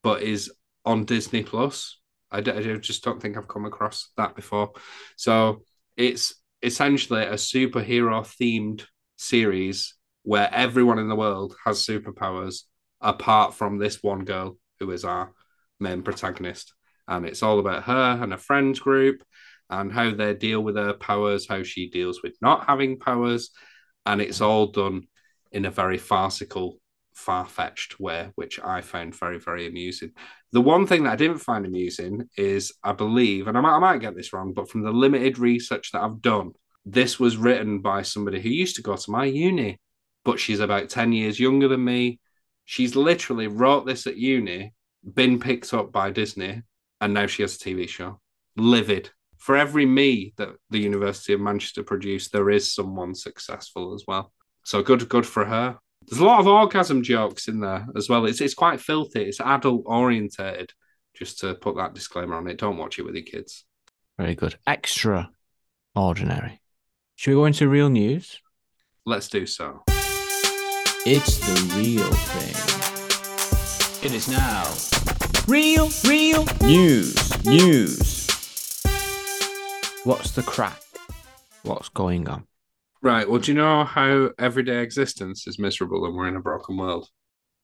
[0.02, 0.50] but is
[0.84, 1.98] on Disney Plus.
[2.30, 4.72] I, d- I just don't think I've come across that before.
[5.16, 5.64] So
[5.96, 12.62] it's essentially a superhero themed series where everyone in the world has superpowers
[13.00, 15.32] apart from this one girl who is our
[15.78, 16.72] main protagonist.
[17.06, 19.22] And it's all about her and a friends group
[19.68, 23.50] and how they deal with her powers, how she deals with not having powers.
[24.06, 25.08] And it's all done
[25.52, 26.78] in a very farcical,
[27.14, 30.12] far fetched way, which I found very, very amusing.
[30.52, 33.78] The one thing that I didn't find amusing is, I believe, and I might, I
[33.78, 36.52] might get this wrong, but from the limited research that I've done,
[36.84, 39.78] this was written by somebody who used to go to my uni,
[40.24, 42.18] but she's about 10 years younger than me.
[42.64, 44.72] She's literally wrote this at uni,
[45.14, 46.62] been picked up by Disney,
[47.00, 48.20] and now she has a TV show.
[48.56, 49.10] Livid.
[49.38, 54.32] For every me that the University of Manchester produced, there is someone successful as well.
[54.64, 55.78] So good, good for her.
[56.06, 58.26] There's a lot of orgasm jokes in there as well.
[58.26, 59.22] It's it's quite filthy.
[59.22, 60.72] It's adult orientated.
[61.14, 63.64] Just to put that disclaimer on it, don't watch it with your kids.
[64.18, 64.56] Very good.
[64.66, 65.30] Extra
[65.94, 66.60] ordinary.
[67.16, 68.40] Should we go into real news?
[69.04, 69.82] Let's do so.
[71.04, 72.54] It's the real thing.
[74.04, 74.64] It is now.
[75.46, 78.28] Real, real news, news.
[80.04, 80.80] What's the crack?
[81.62, 82.46] What's going on?
[83.02, 83.28] Right.
[83.28, 87.08] Well, do you know how everyday existence is miserable and we're in a broken world?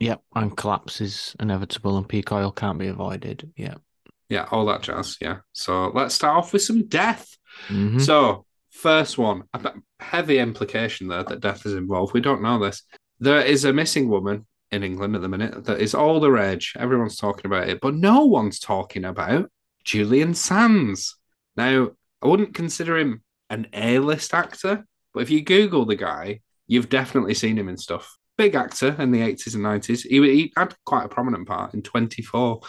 [0.00, 0.20] Yep.
[0.34, 3.52] And collapse is inevitable and peak oil can't be avoided.
[3.56, 3.80] Yep.
[4.28, 5.16] Yeah, all that jazz.
[5.20, 5.38] Yeah.
[5.52, 7.28] So let's start off with some death.
[7.68, 8.00] Mhm.
[8.00, 12.14] So, first one, a heavy implication there that death is involved.
[12.14, 12.82] We don't know this.
[13.20, 16.74] There is a missing woman in England at the minute that is all the rage.
[16.76, 19.50] Everyone's talking about it, but no one's talking about
[19.84, 21.16] Julian Sands.
[21.56, 21.90] Now,
[22.22, 26.88] I wouldn't consider him an A list actor, but if you Google the guy, you've
[26.88, 28.16] definitely seen him in stuff.
[28.36, 30.06] Big actor in the 80s and 90s.
[30.06, 32.60] He, he had quite a prominent part in 24.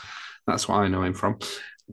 [0.48, 1.38] That's what I know him from.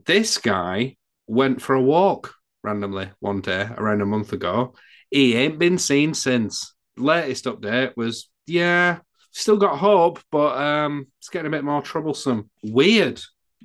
[0.05, 0.95] This guy
[1.27, 2.33] went for a walk
[2.63, 4.73] randomly one day around a month ago.
[5.11, 6.73] He ain't been seen since.
[6.97, 8.99] Latest update was, yeah,
[9.31, 12.49] still got hope, but um, it's getting a bit more troublesome.
[12.63, 13.21] Weird.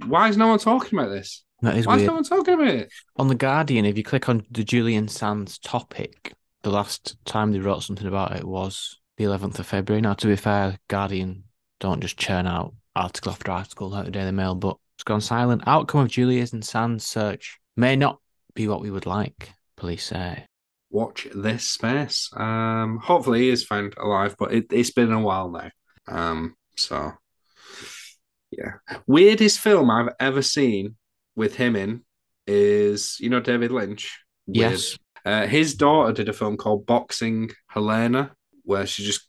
[0.06, 1.42] Why is no one talking about this?
[1.62, 2.92] That is Why is no one talking about it?
[3.16, 7.58] On The Guardian, if you click on the Julian Sands topic, the last time they
[7.58, 10.00] wrote something about it was the 11th of February.
[10.00, 11.44] Now, to be fair, Guardian
[11.80, 15.62] don't just churn out article after article like the Daily Mail, but it's gone silent.
[15.66, 18.20] Outcome of Julian Sands search may not
[18.54, 20.46] be what we would like, police say.
[20.90, 22.30] Watch this space.
[22.36, 25.70] Um, hopefully he is found alive, but it, it's been a while now.
[26.06, 27.12] Um, so
[28.50, 28.74] yeah,
[29.06, 30.96] weirdest film I've ever seen
[31.34, 32.02] with him in
[32.46, 34.20] is you know David Lynch.
[34.46, 34.72] Weird.
[34.72, 34.98] Yes.
[35.24, 38.32] Uh, his daughter did a film called Boxing Helena,
[38.64, 39.28] where she just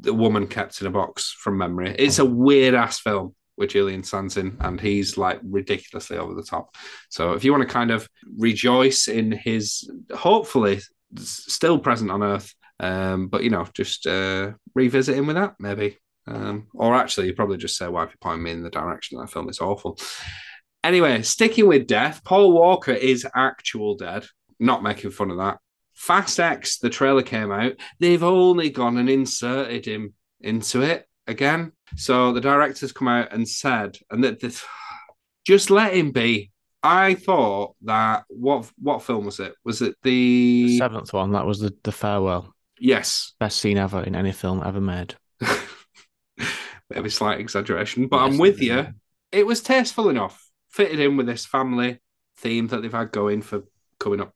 [0.00, 1.94] the woman kept in a box from memory.
[1.98, 3.34] It's a weird ass film.
[3.56, 6.74] with Julian Sands in, and he's like ridiculously over the top.
[7.10, 10.80] So if you want to kind of rejoice in his hopefully
[11.16, 15.98] still present on Earth, um, but you know, just uh, revisit him with that maybe.
[16.26, 19.18] Um, or actually, you probably just say, "Why if you point me in the direction
[19.18, 19.48] of that film?
[19.48, 19.98] It's awful."
[20.84, 24.24] Anyway, sticking with death, Paul Walker is actual dead.
[24.62, 25.58] Not making fun of that.
[25.92, 27.72] Fast X, the trailer came out.
[27.98, 31.72] They've only gone and inserted him into it again.
[31.96, 34.64] So the director's come out and said, and that this,
[35.44, 36.52] just let him be.
[36.80, 39.54] I thought that what what film was it?
[39.64, 41.32] Was it the, the seventh one?
[41.32, 42.54] That was the the farewell.
[42.78, 45.14] Yes, best scene ever in any film ever made.
[46.90, 48.86] Maybe slight exaggeration, but yes, I'm with you.
[49.32, 52.00] It was tasteful enough, fitted in with this family
[52.36, 53.62] theme that they've had going for
[54.00, 54.34] coming up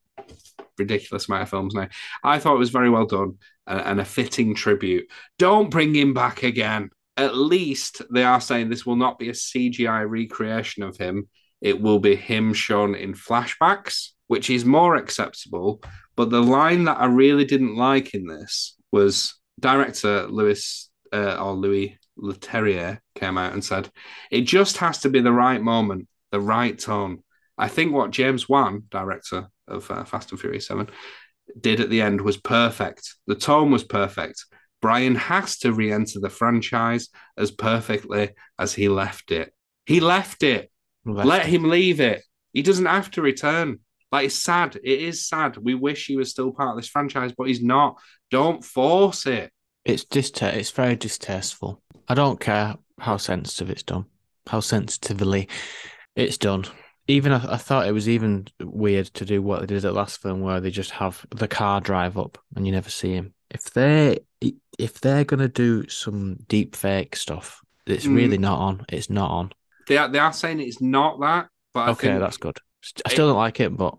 [0.79, 1.89] ridiculous amount of films now.
[2.23, 5.11] I thought it was very well done and a fitting tribute.
[5.39, 6.91] Don't bring him back again.
[7.17, 11.29] At least they are saying this will not be a CGI recreation of him.
[11.61, 15.83] It will be him shown in flashbacks, which is more acceptable.
[16.15, 21.53] But the line that I really didn't like in this was director Louis uh, or
[21.53, 23.91] Louis Leterrier came out and said,
[24.31, 27.23] "It just has to be the right moment, the right tone."
[27.59, 30.88] I think what James Wan, director of uh, Fast and Furious Seven,
[31.61, 33.14] did at the end was perfect.
[33.27, 34.45] The tone was perfect.
[34.83, 39.53] Brian has to re enter the franchise as perfectly as he left it.
[39.87, 40.71] He left it.
[41.05, 41.49] Left Let it.
[41.49, 42.23] him leave it.
[42.53, 43.81] He doesn't have to return.
[44.12, 44.77] Like, it's sad.
[44.77, 45.57] It is sad.
[45.57, 47.99] We wish he was still part of this franchise, but he's not.
[48.31, 49.51] Don't force it.
[49.85, 51.83] It's just, it's very distasteful.
[52.09, 54.07] I don't care how sensitive it's done,
[54.47, 55.49] how sensitively
[56.14, 56.64] it's done
[57.09, 60.21] even I, I, thought it was even weird to do what they did at last
[60.21, 63.35] film, where they just have the car drive up and you never see him.
[63.51, 64.21] If they
[64.79, 68.16] if they're gonna do some deep fake stuff, it's mm.
[68.16, 68.85] really not on.
[68.88, 69.53] It's not on.
[69.88, 72.59] They are they are saying it's not that, but okay, that's good.
[73.05, 73.97] I still don't like it, but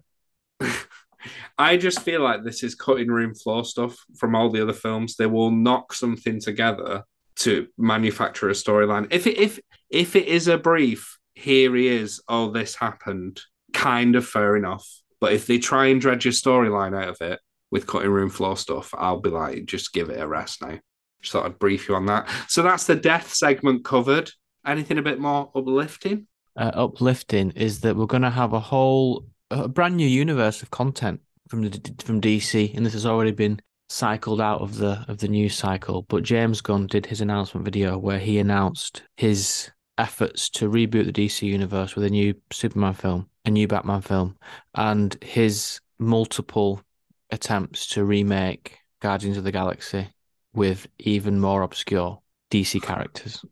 [1.58, 5.16] I just feel like this is cutting room floor stuff from all the other films.
[5.16, 7.04] They will knock something together
[7.38, 9.08] to manufacture a storyline.
[9.12, 13.40] If it, if if it is a brief here he is, oh, this happened,
[13.74, 14.88] kind of fair enough.
[15.20, 18.58] But if they try and dredge a storyline out of it with cutting room floor
[18.58, 20.80] stuff, I'll be like, just give it a rest now.
[21.22, 22.30] Just thought I'd brief you on that.
[22.48, 24.32] So that's the death segment covered.
[24.66, 26.28] Anything a bit more uplifting?
[26.56, 30.72] Uh, uplifting is that we're going to have a whole, a brand new universe of
[30.72, 35.20] content from the, from DC, and this has already been cycled out of the of
[35.20, 36.02] the news cycle.
[36.10, 41.14] But James Gunn did his announcement video where he announced his efforts to reboot the
[41.14, 44.38] DC universe with a new Superman film, a new Batman film,
[44.76, 46.82] and his multiple
[47.30, 50.08] attempts to remake Guardians of the Galaxy
[50.54, 52.20] with even more obscure
[52.52, 53.44] DC characters.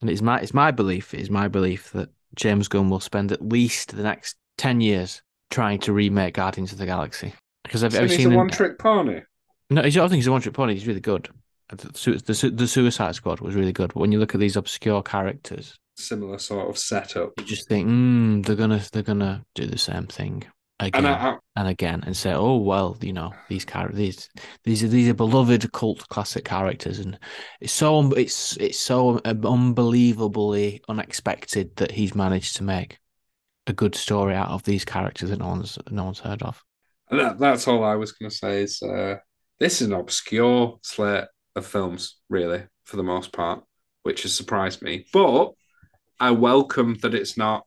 [0.00, 3.32] And it's my it's my belief, it is my belief that James Gunn will spend
[3.32, 7.32] at least the next ten years trying to remake Guardians of the Galaxy.
[7.62, 9.20] Because I've so ever seen a one trick pony.
[9.70, 10.74] No, I don't think he's a one trick pony.
[10.74, 11.28] He's really good.
[11.70, 13.94] The, the, the Suicide Squad was really good.
[13.94, 17.32] But when you look at these obscure characters, similar sort of setup.
[17.38, 20.44] You just think, mm, they're gonna they're gonna do the same thing
[20.80, 24.30] again and, I, I, and again and say, oh well, you know these characters, these
[24.64, 27.18] these are these are beloved cult classic characters, and
[27.60, 32.98] it's so it's it's so unbelievably unexpected that he's managed to make
[33.66, 36.62] a good story out of these characters that no one's no one's heard of.
[37.10, 38.62] That, that's all I was going to say.
[38.62, 39.16] Is uh,
[39.60, 43.62] this is an obscure slate of films, really, for the most part,
[44.02, 45.52] which has surprised me, but
[46.20, 47.66] I welcome that it's not.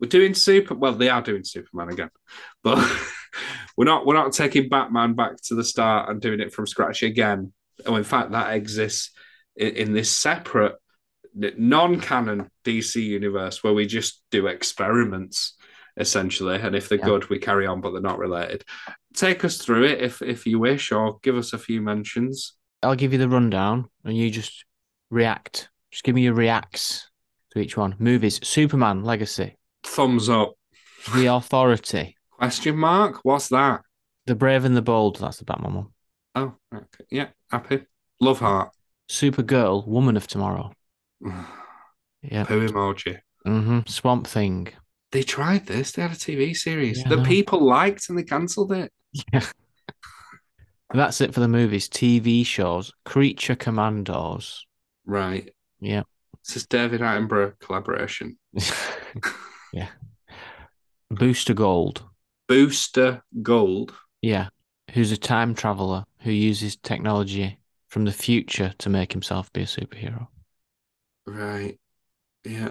[0.00, 0.74] We're doing super.
[0.74, 2.10] Well, they are doing Superman again,
[2.62, 2.78] but
[3.76, 4.06] we're not.
[4.06, 7.52] We're not taking Batman back to the start and doing it from scratch again.
[7.86, 9.10] Oh, in fact, that exists
[9.56, 10.76] in, in this separate,
[11.34, 15.54] non-canon DC universe where we just do experiments
[15.96, 17.04] essentially, and if they're yeah.
[17.04, 18.64] good, we carry on, but they're not related.
[19.14, 22.54] Take us through it if if you wish, or give us a few mentions.
[22.82, 24.64] I'll give you the rundown, and you just
[25.10, 25.68] react.
[25.90, 27.08] Just give me your reacts
[27.50, 27.94] to each one.
[27.98, 29.56] Movies: Superman Legacy.
[29.84, 30.54] Thumbs up.
[31.14, 32.16] The Authority.
[32.32, 33.20] Question mark?
[33.22, 33.82] What's that?
[34.26, 35.18] The Brave and the Bold.
[35.18, 35.86] That's the Batman one.
[36.34, 37.04] Oh, okay.
[37.10, 37.84] Yeah, happy.
[38.20, 38.70] Love Heart.
[39.08, 40.72] Supergirl, Woman of Tomorrow.
[42.22, 42.44] yeah.
[42.44, 43.18] Poo emoji.
[43.46, 43.80] Mm-hmm.
[43.86, 44.68] Swamp Thing.
[45.12, 45.92] They tried this.
[45.92, 48.92] They had a TV series yeah, that people liked and they cancelled it.
[49.32, 49.46] Yeah.
[50.92, 51.88] That's it for the movies.
[51.88, 52.92] TV shows.
[53.04, 54.64] Creature Commandos.
[55.06, 55.50] Right.
[55.80, 56.02] Yeah.
[56.48, 58.38] This is David Attenborough collaboration.
[59.74, 59.88] yeah.
[61.10, 62.02] Booster Gold.
[62.48, 63.92] Booster Gold.
[64.22, 64.48] Yeah.
[64.94, 67.58] Who's a time traveler who uses technology
[67.88, 70.28] from the future to make himself be a superhero.
[71.26, 71.78] Right.
[72.44, 72.70] Yeah.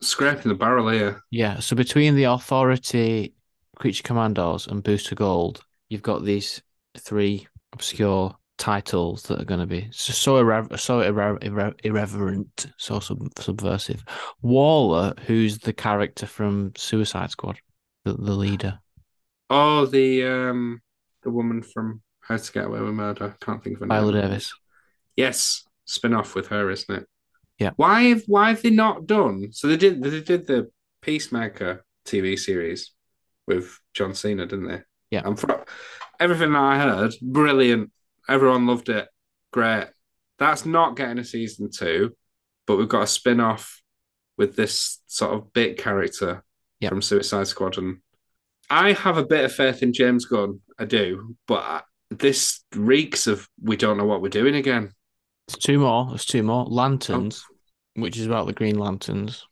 [0.00, 1.20] Scraping the barrel here.
[1.32, 1.58] Yeah.
[1.58, 3.34] So between the Authority,
[3.74, 6.62] Creature Commandos, and Booster Gold, you've got these
[6.96, 12.66] three obscure titles that are going to be so so, irre- so irre- irre- irreverent,
[12.76, 14.04] so sub- subversive.
[14.42, 17.58] Waller, who's the character from Suicide Squad,
[18.04, 18.78] the, the leader.
[19.48, 20.80] Oh, the um,
[21.22, 23.34] the woman from How to Get Away with Murder.
[23.40, 24.22] Can't think of her Viola name.
[24.22, 24.54] Davis.
[25.16, 27.06] Yes, spin off with her, isn't it?
[27.58, 27.70] Yeah.
[27.76, 29.48] Why have Why have they not done?
[29.52, 30.02] So they did.
[30.02, 30.70] They did the
[31.00, 32.92] Peacemaker TV series
[33.46, 34.80] with John Cena, didn't they?
[35.10, 35.22] Yeah.
[35.24, 35.64] And for
[36.20, 37.90] everything that I heard, brilliant.
[38.30, 39.08] Everyone loved it.
[39.52, 39.88] Great.
[40.38, 42.16] That's not getting a season two,
[42.66, 43.82] but we've got a spin off
[44.38, 46.42] with this sort of bit character
[46.78, 46.88] Yeah.
[46.88, 47.98] from Suicide Squad, and
[48.70, 50.60] I have a bit of faith in James Gunn.
[50.78, 54.92] I do, but I, this reeks of we don't know what we're doing again.
[55.48, 56.06] There's two more.
[56.08, 56.64] There's two more.
[56.64, 58.02] Lanterns, oh.
[58.02, 59.46] which is about the Green Lanterns.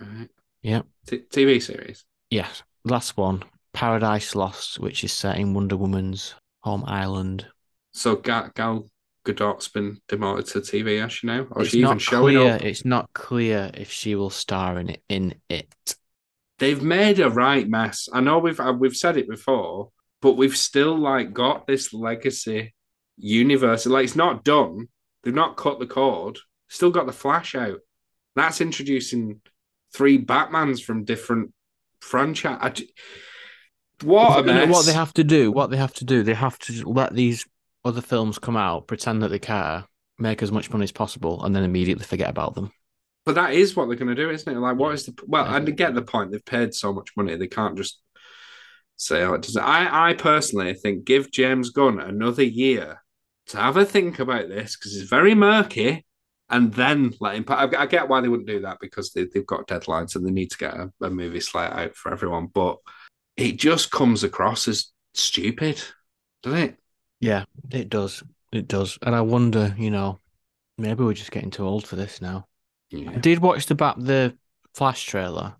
[0.00, 0.28] Right.
[0.62, 0.82] Yeah.
[1.06, 2.04] T- TV series.
[2.30, 2.62] Yes.
[2.84, 3.42] Last one.
[3.72, 7.46] Paradise Lost, which is set in Wonder Woman's home island.
[7.92, 8.90] So Gal, Gal
[9.24, 12.54] Gadot's been demoted to TV, as you know, Or it's she even not showing clear.
[12.54, 12.62] up?
[12.62, 15.02] It's not clear if she will star in it.
[15.08, 15.74] In it.
[16.58, 18.08] They've made a right mess.
[18.12, 22.74] I know we've uh, we've said it before, but we've still like got this legacy
[23.16, 23.86] universe.
[23.86, 24.88] Like it's not done.
[25.22, 26.38] They've not cut the cord.
[26.68, 27.80] Still got the Flash out.
[28.36, 29.40] That's introducing
[29.92, 31.52] three Batmans from different
[32.00, 32.82] franchise.
[34.02, 34.70] What a mess!
[34.70, 35.52] what they have to do?
[35.52, 36.22] What they have to do?
[36.22, 37.44] They have to let these
[37.84, 39.84] other films come out, pretend that they care,
[40.18, 42.70] make as much money as possible, and then immediately forget about them.
[43.24, 44.58] But that is what they're going to do, isn't it?
[44.58, 45.44] Like, what is the well?
[45.44, 46.32] I get the point.
[46.32, 48.00] They've paid so much money, they can't just
[48.96, 53.02] say, "Oh, it doesn't." I, I personally think give James Gunn another year
[53.48, 56.04] to have a think about this because it's very murky,
[56.48, 57.44] and then let him.
[57.48, 60.32] I, I get why they wouldn't do that because they, they've got deadlines and they
[60.32, 62.46] need to get a, a movie slate out for everyone.
[62.46, 62.78] But
[63.36, 65.82] it just comes across as stupid,
[66.42, 66.76] doesn't it?
[67.20, 68.22] Yeah, it does.
[68.52, 68.98] It does.
[69.02, 70.18] And I wonder, you know,
[70.78, 72.46] maybe we're just getting too old for this now.
[72.92, 74.36] I did watch the back the
[74.74, 75.54] Flash trailer,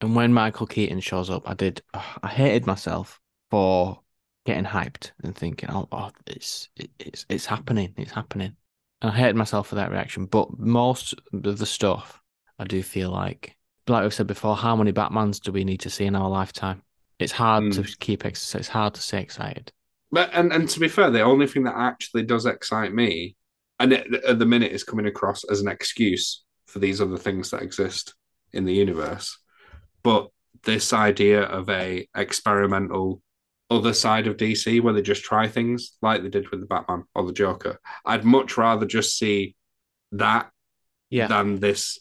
[0.00, 1.82] and when Michael Keaton shows up, I did.
[1.94, 4.00] I hated myself for
[4.44, 8.54] getting hyped and thinking, "Oh, oh it's it, it's it's happening, it's happening."
[9.02, 10.26] And I hated myself for that reaction.
[10.26, 12.20] But most of the stuff,
[12.58, 13.56] I do feel like,
[13.88, 16.82] like we've said before, how many Batmans do we need to see in our lifetime?
[17.18, 17.88] It's hard to hmm.
[17.98, 18.24] keep.
[18.24, 19.72] Ex- it's hard to stay excited.
[20.12, 23.36] But and and to be fair, the only thing that actually does excite me,
[23.78, 27.50] and it, at the minute is coming across as an excuse for these other things
[27.50, 28.14] that exist
[28.52, 29.38] in the universe.
[30.02, 30.28] But
[30.62, 33.20] this idea of a experimental
[33.68, 37.04] other side of DC where they just try things like they did with the Batman
[37.14, 39.56] or the Joker, I'd much rather just see
[40.12, 40.50] that
[41.10, 41.26] Yeah.
[41.26, 41.98] than this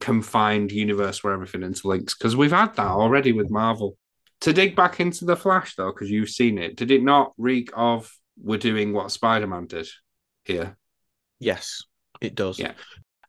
[0.00, 2.12] confined universe where everything interlinks.
[2.18, 3.96] Because we've had that already with Marvel.
[4.42, 7.70] To dig back into the Flash though, because you've seen it, did it not reek
[7.74, 9.88] of we're doing what Spider Man did
[10.44, 10.76] here?
[11.40, 11.82] Yes,
[12.20, 12.58] it does.
[12.58, 12.72] Yeah.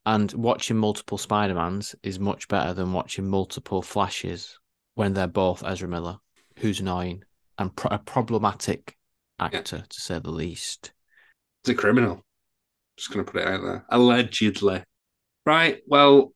[0.05, 4.57] And watching multiple Spider Mans is much better than watching multiple Flashes
[4.95, 6.17] when they're both Ezra Miller,
[6.57, 7.23] who's annoying
[7.57, 8.95] and pro- a problematic
[9.39, 10.93] actor, to say the least.
[11.63, 12.23] It's a criminal.
[12.97, 13.85] Just gonna put it out there.
[13.89, 14.83] Allegedly.
[15.45, 15.79] Right.
[15.87, 16.33] Well,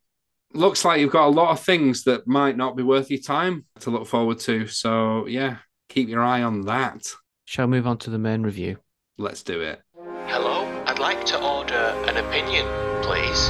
[0.54, 3.66] looks like you've got a lot of things that might not be worth your time
[3.82, 4.68] to look forward to.
[4.68, 5.58] So yeah,
[5.90, 7.06] keep your eye on that.
[7.46, 8.78] Shall we move on to the main review?
[9.18, 9.82] Let's do it.
[10.28, 11.74] Hello, I'd like to order
[12.08, 12.66] an opinion,
[13.04, 13.50] please.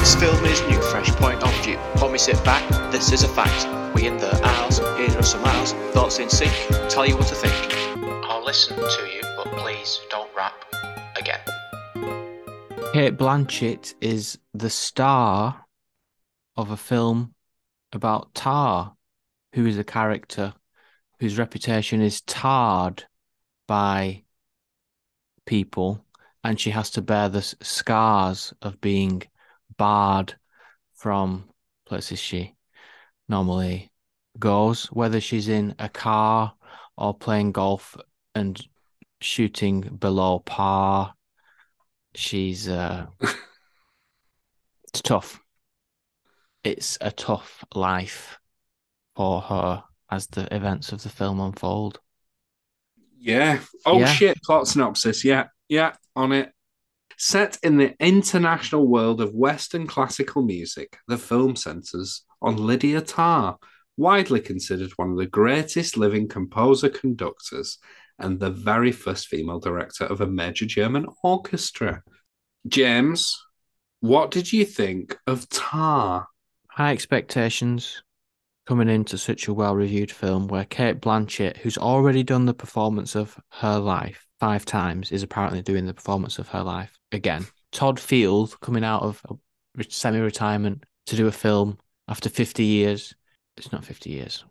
[0.00, 1.76] This film is new, fresh point of view.
[2.00, 3.94] When we sit back, this is a fact.
[3.94, 6.52] We in the aisles, here are some aisles, thoughts in sync,
[6.88, 8.04] tell you what to think.
[8.24, 10.54] I'll listen to you, but please don't rap
[11.16, 11.40] again.
[12.92, 15.63] Cate Blanchett is the star
[16.56, 17.34] of a film
[17.92, 18.94] about Tar,
[19.54, 20.54] who is a character
[21.20, 23.04] whose reputation is tarred
[23.66, 24.24] by
[25.46, 26.04] people,
[26.42, 29.22] and she has to bear the scars of being
[29.76, 30.34] barred
[30.94, 31.48] from
[31.86, 32.54] places she
[33.28, 33.90] normally
[34.38, 36.54] goes, whether she's in a car
[36.96, 37.96] or playing golf
[38.34, 38.66] and
[39.20, 41.14] shooting below par.
[42.14, 43.06] She's uh
[44.88, 45.43] it's tough.
[46.64, 48.38] It's a tough life
[49.14, 52.00] for her as the events of the film unfold.
[53.18, 53.60] Yeah.
[53.86, 54.12] Oh Yeah.
[54.12, 54.42] shit.
[54.42, 55.24] Plot synopsis.
[55.24, 55.48] Yeah.
[55.68, 55.94] Yeah.
[56.16, 56.52] On it.
[57.16, 63.56] Set in the international world of Western classical music, the film centers on Lydia Tarr,
[63.96, 67.78] widely considered one of the greatest living composer conductors
[68.18, 72.02] and the very first female director of a major German orchestra.
[72.66, 73.40] James,
[74.00, 76.26] what did you think of Tar?
[76.74, 78.02] High expectations
[78.66, 83.14] coming into such a well reviewed film where Cate Blanchett, who's already done the performance
[83.14, 87.46] of her life five times, is apparently doing the performance of her life again.
[87.70, 89.22] Todd Field coming out of
[89.88, 93.14] semi retirement to do a film after 50 years.
[93.56, 94.44] It's not 50 years,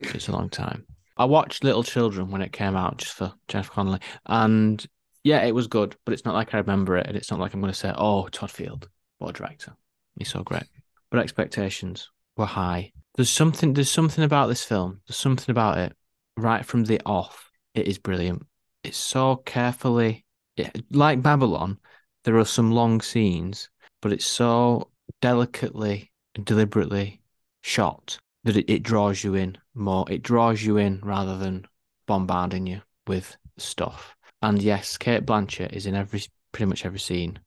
[0.00, 0.86] it's a long time.
[1.18, 4.82] I watched Little Children when it came out just for Jennifer Connelly, and
[5.24, 7.52] yeah, it was good, but it's not like I remember it, and it's not like
[7.52, 8.88] I'm going to say, "Oh, Todd Field,
[9.18, 9.76] what a director,
[10.16, 10.64] he's so great."
[11.10, 12.92] But expectations were high.
[13.16, 13.74] There's something.
[13.74, 15.00] There's something about this film.
[15.06, 15.92] There's something about it.
[16.36, 18.46] Right from the off, it is brilliant.
[18.84, 20.24] It's so carefully,
[20.56, 21.78] it, like Babylon.
[22.24, 23.68] There are some long scenes,
[24.00, 24.90] but it's so
[25.20, 27.20] delicately and deliberately
[27.62, 30.06] shot that it, it draws you in more.
[30.08, 31.66] It draws you in rather than
[32.06, 34.14] bombarding you with stuff.
[34.42, 37.38] And yes, Cate Blanchett is in every pretty much every scene,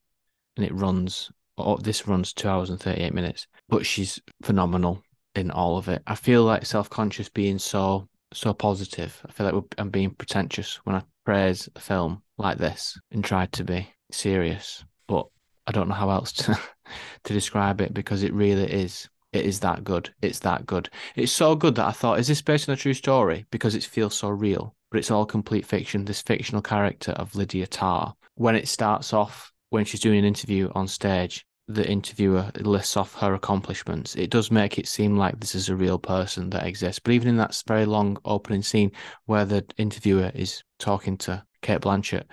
[0.57, 1.31] and it runs.
[1.57, 5.03] Oh, this runs two hours and thirty eight minutes, but she's phenomenal
[5.35, 6.01] in all of it.
[6.07, 9.21] I feel like self conscious being so so positive.
[9.27, 13.45] I feel like I'm being pretentious when I praise a film like this and try
[13.47, 15.27] to be serious, but
[15.67, 16.59] I don't know how else to
[17.23, 20.13] to describe it because it really is it is that good.
[20.21, 20.89] It's that good.
[21.15, 23.45] It's so good that I thought, is this based on a true story?
[23.51, 26.05] Because it feels so real, but it's all complete fiction.
[26.05, 30.69] This fictional character of Lydia Tarr, when it starts off, when she's doing an interview
[30.75, 34.15] on stage, the interviewer lists off her accomplishments.
[34.15, 36.99] It does make it seem like this is a real person that exists.
[36.99, 38.91] But even in that very long opening scene
[39.25, 42.25] where the interviewer is talking to Cate Blanchett,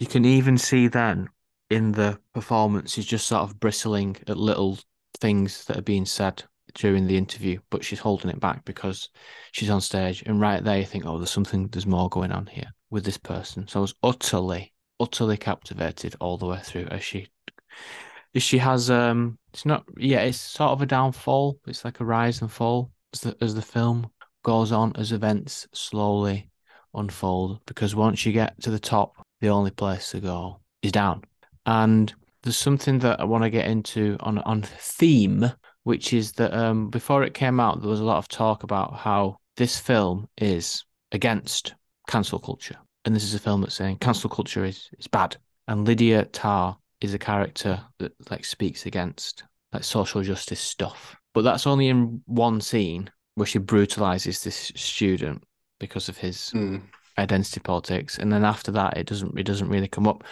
[0.00, 1.28] you can even see then
[1.70, 4.78] in the performance, she's just sort of bristling at little
[5.18, 6.42] things that are being said
[6.74, 9.08] during the interview, but she's holding it back because
[9.52, 10.22] she's on stage.
[10.26, 13.16] And right there, you think, oh, there's something, there's more going on here with this
[13.16, 13.66] person.
[13.66, 14.71] So I was utterly,
[15.02, 17.26] utterly captivated all the way through as she,
[18.34, 21.58] as she has, um, it's not, yeah, it's sort of a downfall.
[21.66, 24.10] It's like a rise and fall as the, as the film
[24.44, 26.48] goes on, as events slowly
[26.94, 27.60] unfold.
[27.66, 31.22] Because once you get to the top, the only place to go is down.
[31.66, 35.52] And there's something that I want to get into on on theme,
[35.84, 38.94] which is that um, before it came out, there was a lot of talk about
[38.94, 41.74] how this film is against
[42.08, 45.36] cancel culture, and this is a film that's saying cancel culture is is bad,
[45.68, 51.42] and Lydia Tarr is a character that like speaks against like social justice stuff, but
[51.42, 55.42] that's only in one scene where she brutalizes this student
[55.80, 56.82] because of his Mm.
[57.18, 60.24] identity politics, and then after that, it doesn't it doesn't really come up.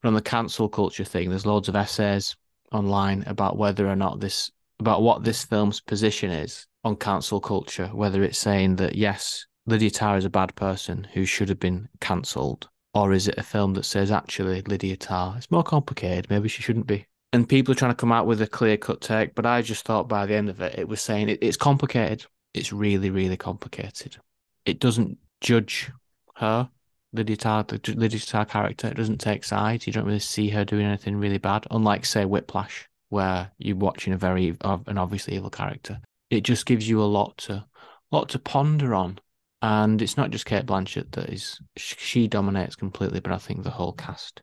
[0.00, 2.36] But on the cancel culture thing, there's loads of essays
[2.72, 4.50] online about whether or not this
[4.80, 9.90] about what this film's position is on cancel culture, whether it's saying that yes, Lydia
[9.90, 13.74] Tarr is a bad person who should have been cancelled, or is it a film
[13.74, 17.06] that says actually Lydia Tarr it's more complicated, maybe she shouldn't be.
[17.32, 19.84] And people are trying to come out with a clear cut take, but I just
[19.84, 22.26] thought by the end of it, it was saying it, it's complicated.
[22.52, 24.16] It's really, really complicated.
[24.64, 25.90] It doesn't judge
[26.36, 26.68] her,
[27.12, 28.86] Lydia Tarr, the Lydia Tarr character.
[28.88, 29.86] It doesn't take sides.
[29.86, 34.12] You don't really see her doing anything really bad, unlike say Whiplash, where you're watching
[34.12, 36.00] a very an obviously evil character.
[36.30, 37.64] It just gives you a lot to
[38.12, 39.18] lot to ponder on,
[39.64, 43.70] and it's not just Cate Blanchett that is she dominates completely, but I think the
[43.70, 44.42] whole cast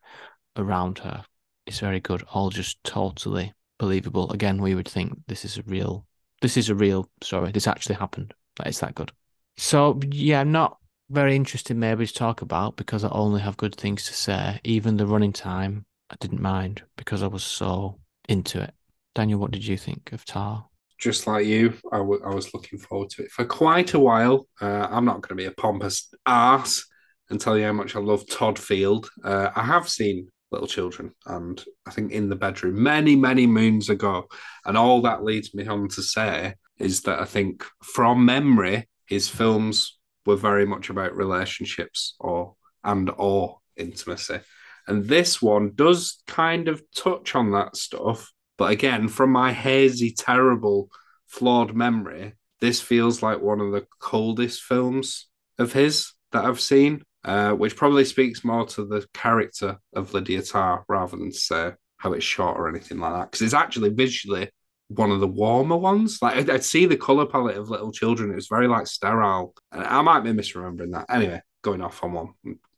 [0.58, 1.24] around her
[1.68, 2.24] is very good.
[2.34, 4.32] All just totally believable.
[4.32, 6.08] Again, we would think this is a real
[6.42, 7.52] this is a real story.
[7.52, 8.34] This actually happened.
[8.58, 9.12] Like, it's that good.
[9.58, 10.78] So yeah, I'm not
[11.12, 14.60] very interesting maybe to talk about because I only have good things to say.
[14.64, 18.74] Even the running time, I didn't mind because I was so into it.
[19.14, 20.66] Daniel, what did you think of Tar?
[21.02, 24.48] Just like you, I, w- I was looking forward to it for quite a while.
[24.62, 26.86] Uh, I'm not going to be a pompous ass
[27.30, 29.10] and tell you how much I love Todd Field.
[29.24, 33.90] Uh, I have seen Little Children, and I think in the bedroom many, many moons
[33.90, 34.26] ago.
[34.66, 39.28] And all that leads me on to say is that I think from memory, his
[39.28, 44.40] films were very much about relationships or and or intimacy.
[44.88, 48.32] And this one does kind of touch on that stuff.
[48.58, 50.90] But again, from my hazy, terrible,
[51.28, 55.28] flawed memory, this feels like one of the coldest films
[55.58, 60.42] of his that I've seen, uh, which probably speaks more to the character of Lydia
[60.42, 63.32] Tarr rather than say how it's shot or anything like that.
[63.32, 64.50] Because it's actually visually
[64.88, 66.20] one of the warmer ones.
[66.22, 69.54] Like I'd, I'd see the color palette of Little Children; it was very like sterile,
[69.72, 71.06] and I might be misremembering that.
[71.10, 72.34] Anyway, going off on one,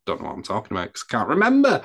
[0.05, 1.81] don't know what I'm talking about because I can't remember.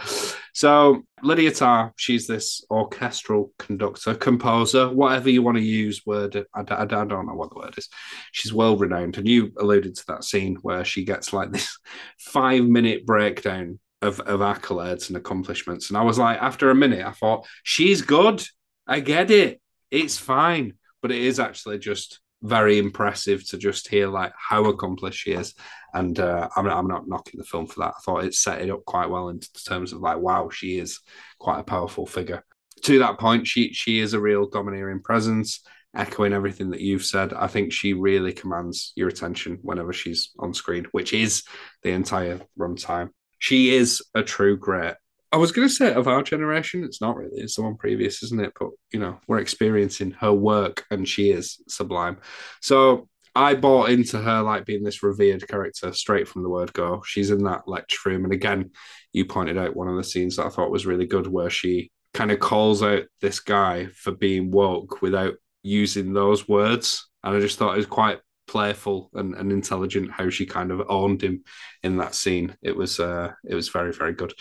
[0.53, 6.05] So Lydia Tarr, she's this orchestral conductor, composer, whatever you want to use.
[6.05, 7.89] Word, I, I, I don't know what the word is.
[8.33, 11.79] She's well renowned, and you alluded to that scene where she gets like this
[12.19, 15.91] five minute breakdown of, of accolades and accomplishments.
[15.91, 18.45] And I was like, after a minute, I thought she's good.
[18.87, 19.61] I get it
[19.91, 20.75] it's fine.
[21.01, 25.55] but it is actually just very impressive to just hear like how accomplished she is.
[25.95, 27.95] And uh, I'm, I'm not knocking the film for that.
[27.97, 31.01] I thought it set it up quite well in terms of like, wow, she is
[31.39, 32.45] quite a powerful figure.
[32.85, 35.61] To that point, she she is a real domineering presence,
[35.97, 37.33] echoing everything that you've said.
[37.33, 41.43] I think she really commands your attention whenever she's on screen, which is
[41.83, 43.11] the entire runtime.
[43.41, 44.95] She is a true great
[45.31, 47.41] I was going to say of our generation, it's not really.
[47.41, 48.53] It's the one previous, isn't it?
[48.59, 52.19] But you know, we're experiencing her work, and she is sublime.
[52.63, 53.09] So
[53.39, 57.03] I bought into her like being this revered character straight from the word go.
[57.07, 58.73] She's in that lecture room, and again,
[59.13, 61.93] you pointed out one of the scenes that I thought was really good, where she
[62.15, 67.39] kind of calls out this guy for being woke without using those words, and I
[67.39, 68.19] just thought it was quite
[68.49, 71.45] playful and, and intelligent how she kind of owned him
[71.85, 72.57] in that scene.
[72.61, 74.33] It was uh, it was very very good.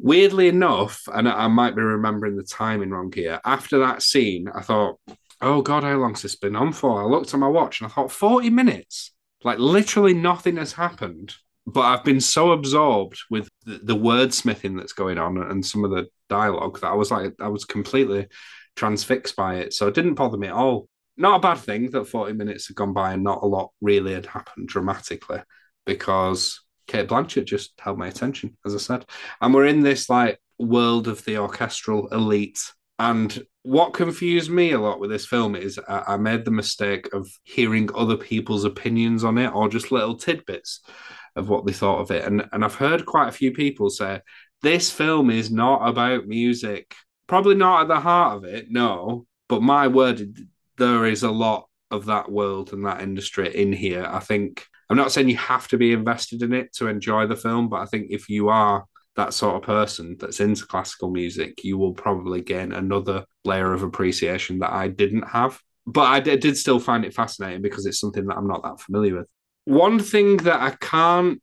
[0.00, 4.62] Weirdly enough, and I might be remembering the timing wrong here, after that scene, I
[4.62, 4.98] thought,
[5.40, 7.02] oh God, how long's this been on for?
[7.02, 9.12] I looked at my watch and I thought, 40 minutes.
[9.42, 11.34] Like literally nothing has happened.
[11.66, 15.90] But I've been so absorbed with the, the wordsmithing that's going on and some of
[15.90, 18.26] the dialogue that I was like, I was completely
[18.76, 19.72] transfixed by it.
[19.72, 20.88] So it didn't bother me at all.
[21.16, 24.14] Not a bad thing that 40 minutes had gone by and not a lot really
[24.14, 25.40] had happened dramatically
[25.84, 29.04] because Cate Blanchett just held my attention, as I said.
[29.40, 32.72] And we're in this like world of the orchestral elite.
[33.00, 37.26] And what confused me a lot with this film is I, made the mistake of
[37.44, 40.82] hearing other people's opinions on it or just little tidbits
[41.34, 42.26] of what they thought of it.
[42.26, 44.20] And and I've heard quite a few people say
[44.60, 46.94] this film is not about music.
[47.26, 49.24] Probably not at the heart of it, no.
[49.48, 50.36] But my word,
[50.76, 54.04] there is a lot of that world and that industry in here.
[54.06, 57.36] I think I'm not saying you have to be invested in it to enjoy the
[57.36, 58.84] film, but I think if you are
[59.20, 63.82] that sort of person that's into classical music, you will probably gain another layer of
[63.82, 65.60] appreciation that I didn't have.
[65.86, 69.18] But I did, still find it fascinating because it's something that I'm not that familiar
[69.18, 69.28] with.
[69.66, 71.42] One thing that I can't,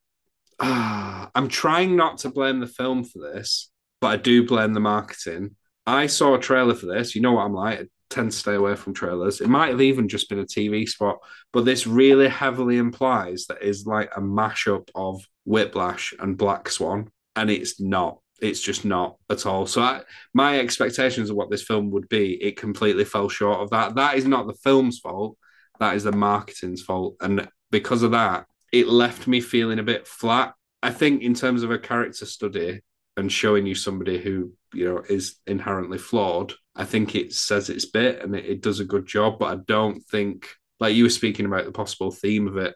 [0.60, 3.70] uh, I'm trying not to blame the film for this,
[4.02, 5.56] but I do blame the marketing.
[5.86, 7.16] I saw a trailer for this.
[7.16, 9.42] You know what I'm like tend to stay away from trailers.
[9.42, 11.18] It might have even just been a TV spot,
[11.52, 17.10] but this really heavily implies that is like a mashup of Whiplash and Black Swan,
[17.38, 18.20] and it's not.
[18.42, 19.66] It's just not at all.
[19.66, 20.02] So I,
[20.34, 23.96] my expectations of what this film would be, it completely fell short of that.
[23.96, 25.38] That is not the film's fault.
[25.80, 30.08] That is the marketing's fault, and because of that, it left me feeling a bit
[30.08, 30.54] flat.
[30.84, 32.82] I think in terms of a character study
[33.16, 37.86] and showing you somebody who you know is inherently flawed I think it says its
[37.86, 40.48] bit and it, it, does a good job, but I don't think
[40.80, 42.76] like you were speaking about the possible theme of it,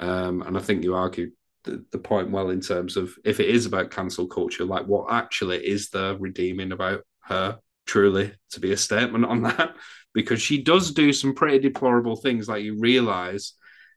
[0.00, 1.30] um, and I think you argued
[1.66, 5.58] the, point well in terms of if it is about cancel culture, like what actually
[5.58, 9.74] is the redeeming about her truly to be a statement on that?
[10.14, 13.52] Because she does do some pretty deplorable things like you realize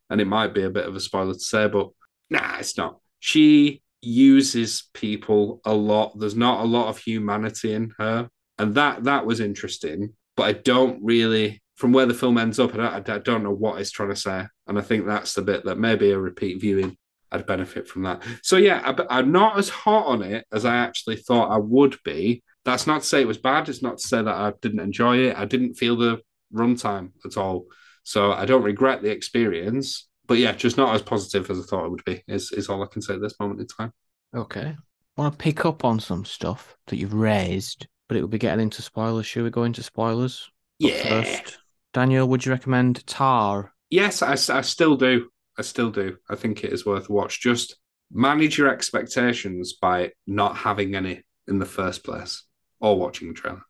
[0.10, 1.88] and it might be a bit of a spoiler to say but
[2.30, 2.98] nah it's not.
[3.22, 6.20] She uses people a lot.
[6.20, 8.30] There's not a lot of humanity in her.
[8.58, 10.14] And that that was interesting.
[10.36, 13.54] But I don't really, from where the film ends up, I don't, I don't know
[13.54, 16.62] what it's trying to say, and I think that's the bit that maybe a repeat
[16.62, 16.98] viewing
[17.32, 18.24] I'd benefit from that.
[18.42, 21.98] So yeah, I, am not as hot on it as I actually thought I would
[22.04, 22.44] be.
[22.66, 23.70] That's not to say it was bad.
[23.70, 25.38] It's not to say that I didn't enjoy it.
[25.38, 26.22] I didn't feel the
[26.54, 27.68] runtime at all.
[28.04, 30.08] So I don't regret the experience.
[30.28, 32.24] But yeah, just not as positive as I thought it would be.
[32.28, 33.94] Is is all I can say at this moment in time.
[34.36, 34.76] Okay.
[35.18, 38.40] I want to pick up on some stuff that you've raised but it will be
[38.40, 39.26] getting into spoilers.
[39.26, 40.52] Should we go into spoilers?
[40.80, 41.22] Yeah.
[41.22, 41.60] First,
[41.94, 43.72] Daniel, would you recommend Tar?
[43.90, 45.30] Yes, I, I still do.
[45.60, 46.16] I still do.
[46.30, 47.42] I think it is worth a watch.
[47.42, 47.76] Just
[48.12, 52.46] manage your expectations by not having any in the first place
[52.80, 53.62] or watching the trailer.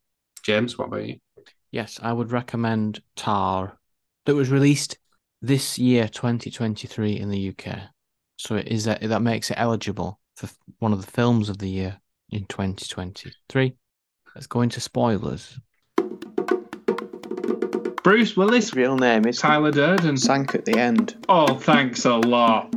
[0.44, 1.18] James, what about you?
[1.72, 3.80] Yes, I would recommend Tar
[4.28, 5.00] that was released
[5.42, 7.80] this year, 2023, in the UK.
[8.38, 11.70] So it is that that makes it eligible for one of the films of the
[11.70, 13.76] year in 2023.
[14.36, 15.60] Let's go into spoilers.
[18.04, 20.16] Bruce Willis, real name is Tyler Durden.
[20.16, 21.18] Sank at the end.
[21.28, 22.74] Oh, thanks a lot.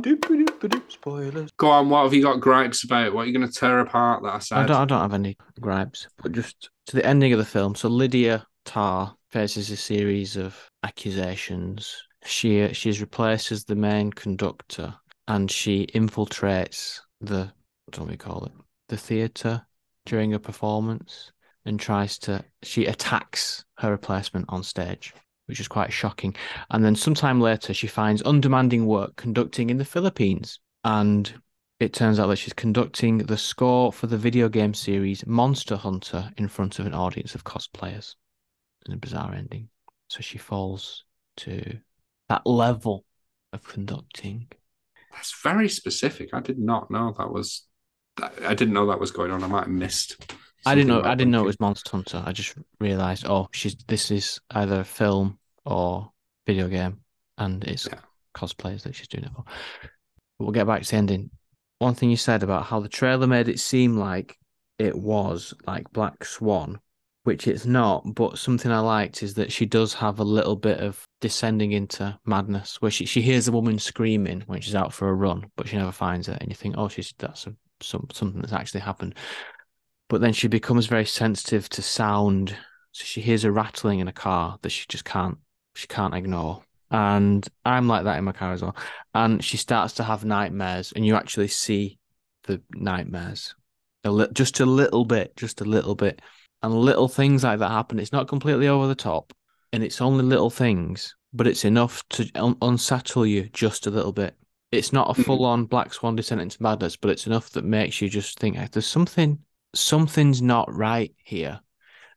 [0.89, 1.49] Spoilers.
[1.57, 3.13] Go on, what have you got gripes about?
[3.13, 4.57] What are you going to tear apart that I said?
[4.57, 7.73] I don't, I don't have any gripes, but just to the ending of the film.
[7.75, 11.95] So Lydia Tar faces a series of accusations.
[12.25, 14.93] She she is replaced as the main conductor,
[15.27, 17.51] and she infiltrates the
[17.85, 18.51] what do we call it?
[18.89, 19.65] The theatre
[20.05, 21.31] during a performance
[21.65, 25.13] and tries to she attacks her replacement on stage
[25.47, 26.35] which is quite shocking
[26.71, 31.33] and then sometime later she finds undemanding work conducting in the philippines and
[31.79, 36.31] it turns out that she's conducting the score for the video game series monster hunter
[36.37, 38.15] in front of an audience of cosplayers
[38.85, 39.69] in a bizarre ending
[40.07, 41.03] So she falls
[41.37, 41.79] to
[42.29, 43.05] that level
[43.51, 44.47] of conducting.
[45.11, 46.29] That's very specific.
[46.33, 47.65] I did not know that was.
[48.45, 49.43] I didn't know that was going on.
[49.43, 50.33] I might have missed.
[50.65, 51.01] I didn't know.
[51.03, 52.23] I didn't know it was Monster Hunter.
[52.25, 56.11] I just realized, oh, she's this is either a film or
[56.47, 57.01] video game,
[57.37, 57.99] and it's Yeah.
[58.35, 59.43] cosplays that she's doing it for.
[60.39, 61.29] But we'll get back to the ending.
[61.79, 64.37] One thing you said about how the trailer made it seem like
[64.79, 66.79] it was like Black Swan,
[67.23, 68.03] which it's not.
[68.15, 72.17] But something I liked is that she does have a little bit of descending into
[72.25, 75.67] madness, where she, she hears a woman screaming when she's out for a run, but
[75.67, 78.81] she never finds it, and you think, oh, she's that's a, some something that's actually
[78.81, 79.15] happened.
[80.13, 82.55] But then she becomes very sensitive to sound,
[82.91, 85.39] so she hears a rattling in a car that she just can't
[85.73, 86.61] she can't ignore.
[86.91, 88.75] And I'm like that in my car as well.
[89.15, 91.97] And she starts to have nightmares, and you actually see
[92.43, 93.55] the nightmares
[94.03, 96.21] a li- just a little bit, just a little bit,
[96.61, 97.97] and little things like that happen.
[97.97, 99.33] It's not completely over the top,
[99.71, 104.13] and it's only little things, but it's enough to un- unsettle you just a little
[104.13, 104.37] bit.
[104.71, 105.25] It's not a Mhm.
[105.25, 108.57] full on Black Swan descent into madness, but it's enough that makes you just think
[108.57, 109.39] "Hey, there's something,
[109.73, 111.59] something's not right here,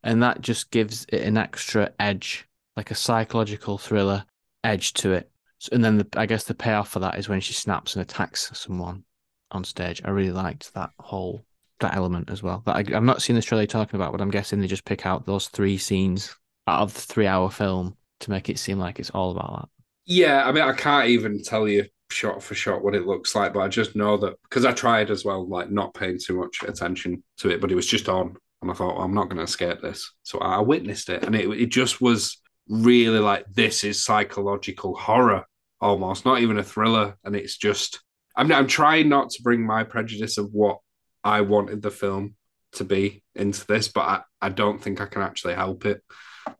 [0.03, 4.25] and that just gives it an extra edge, like a psychological thriller
[4.63, 5.31] edge to it.
[5.59, 8.01] So- And then the, I guess the payoff for that is when she snaps and
[8.01, 9.03] attacks someone
[9.51, 10.01] on stage.
[10.05, 11.45] I really liked that whole
[11.79, 12.63] that element as well.
[12.65, 15.05] That I, I'm not seeing this trailer talking about, but I'm guessing they just pick
[15.05, 16.35] out those three scenes
[16.67, 19.69] out of the three-hour film to make it seem like it's all about that.
[20.05, 23.53] Yeah, I mean, I can't even tell you shot for shot what it looks like,
[23.53, 26.63] but I just know that because I tried as well, like not paying too much
[26.63, 29.43] attention to it, but it was just on, and I thought I'm not going to
[29.43, 34.03] escape this, so I witnessed it, and it it just was really like this is
[34.03, 35.45] psychological horror
[35.79, 38.01] almost, not even a thriller, and it's just
[38.35, 40.79] I'm I'm trying not to bring my prejudice of what
[41.23, 42.35] I wanted the film
[42.73, 46.01] to be into this, but I, I don't think I can actually help it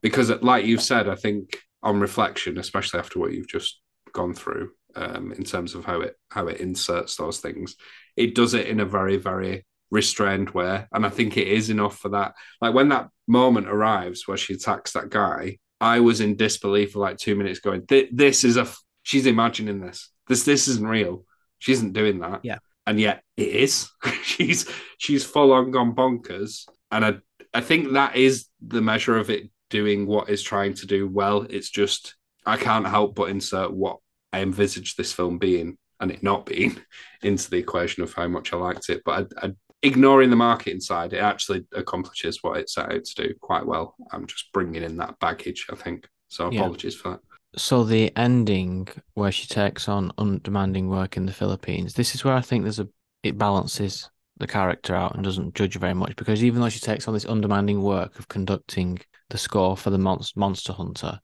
[0.02, 3.80] because, like you said, I think on reflection, especially after what you've just
[4.14, 7.76] gone through, um, in terms of how it how it inserts those things,
[8.16, 11.98] it does it in a very very restrained way, and I think it is enough
[11.98, 12.34] for that.
[12.62, 17.00] Like when that moment arrives where she attacks that guy, I was in disbelief for
[17.00, 20.10] like two minutes, going, "Th- "This is a f- she's imagining this.
[20.28, 21.26] This this isn't real.
[21.60, 22.60] She isn't doing that." Yeah.
[22.86, 23.90] and yet it is.
[24.24, 27.18] she's she's full on gone bonkers, and I
[27.54, 31.46] I think that is the measure of it doing what it's trying to do well.
[31.50, 33.98] It's just I can't help but insert what
[34.34, 36.78] I envisaged this film being and it not being
[37.24, 39.02] into the equation of how much I liked it.
[39.06, 39.52] But I, I,
[39.84, 43.96] ignoring the marketing side, it actually accomplishes what it set out to do quite well.
[44.12, 46.08] I'm just bringing in that baggage, I think.
[46.28, 46.62] So Yeah.
[46.62, 47.20] apologies for that.
[47.56, 52.36] So the ending where she takes on undemanding work in the Philippines, this is where
[52.36, 52.90] I think there's a
[53.24, 57.08] it balances the character out and doesn't judge very much because even though she takes
[57.08, 59.00] on this undemanding work of conducting
[59.30, 61.20] the score for the mon- Monster Hunter,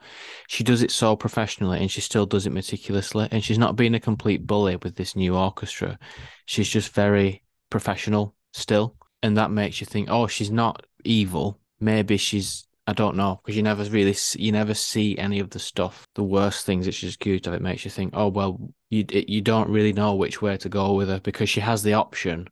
[0.47, 3.95] she does it so professionally and she still does it meticulously and she's not being
[3.95, 5.97] a complete bully with this new orchestra.
[6.45, 11.59] She's just very professional still, and that makes you think, oh, she's not evil.
[11.79, 15.49] Maybe she's I don't know because you never really see, you never see any of
[15.51, 17.53] the stuff, the worst things that she's accused of.
[17.53, 20.93] It makes you think, oh well, you you don't really know which way to go
[20.93, 22.47] with her because she has the option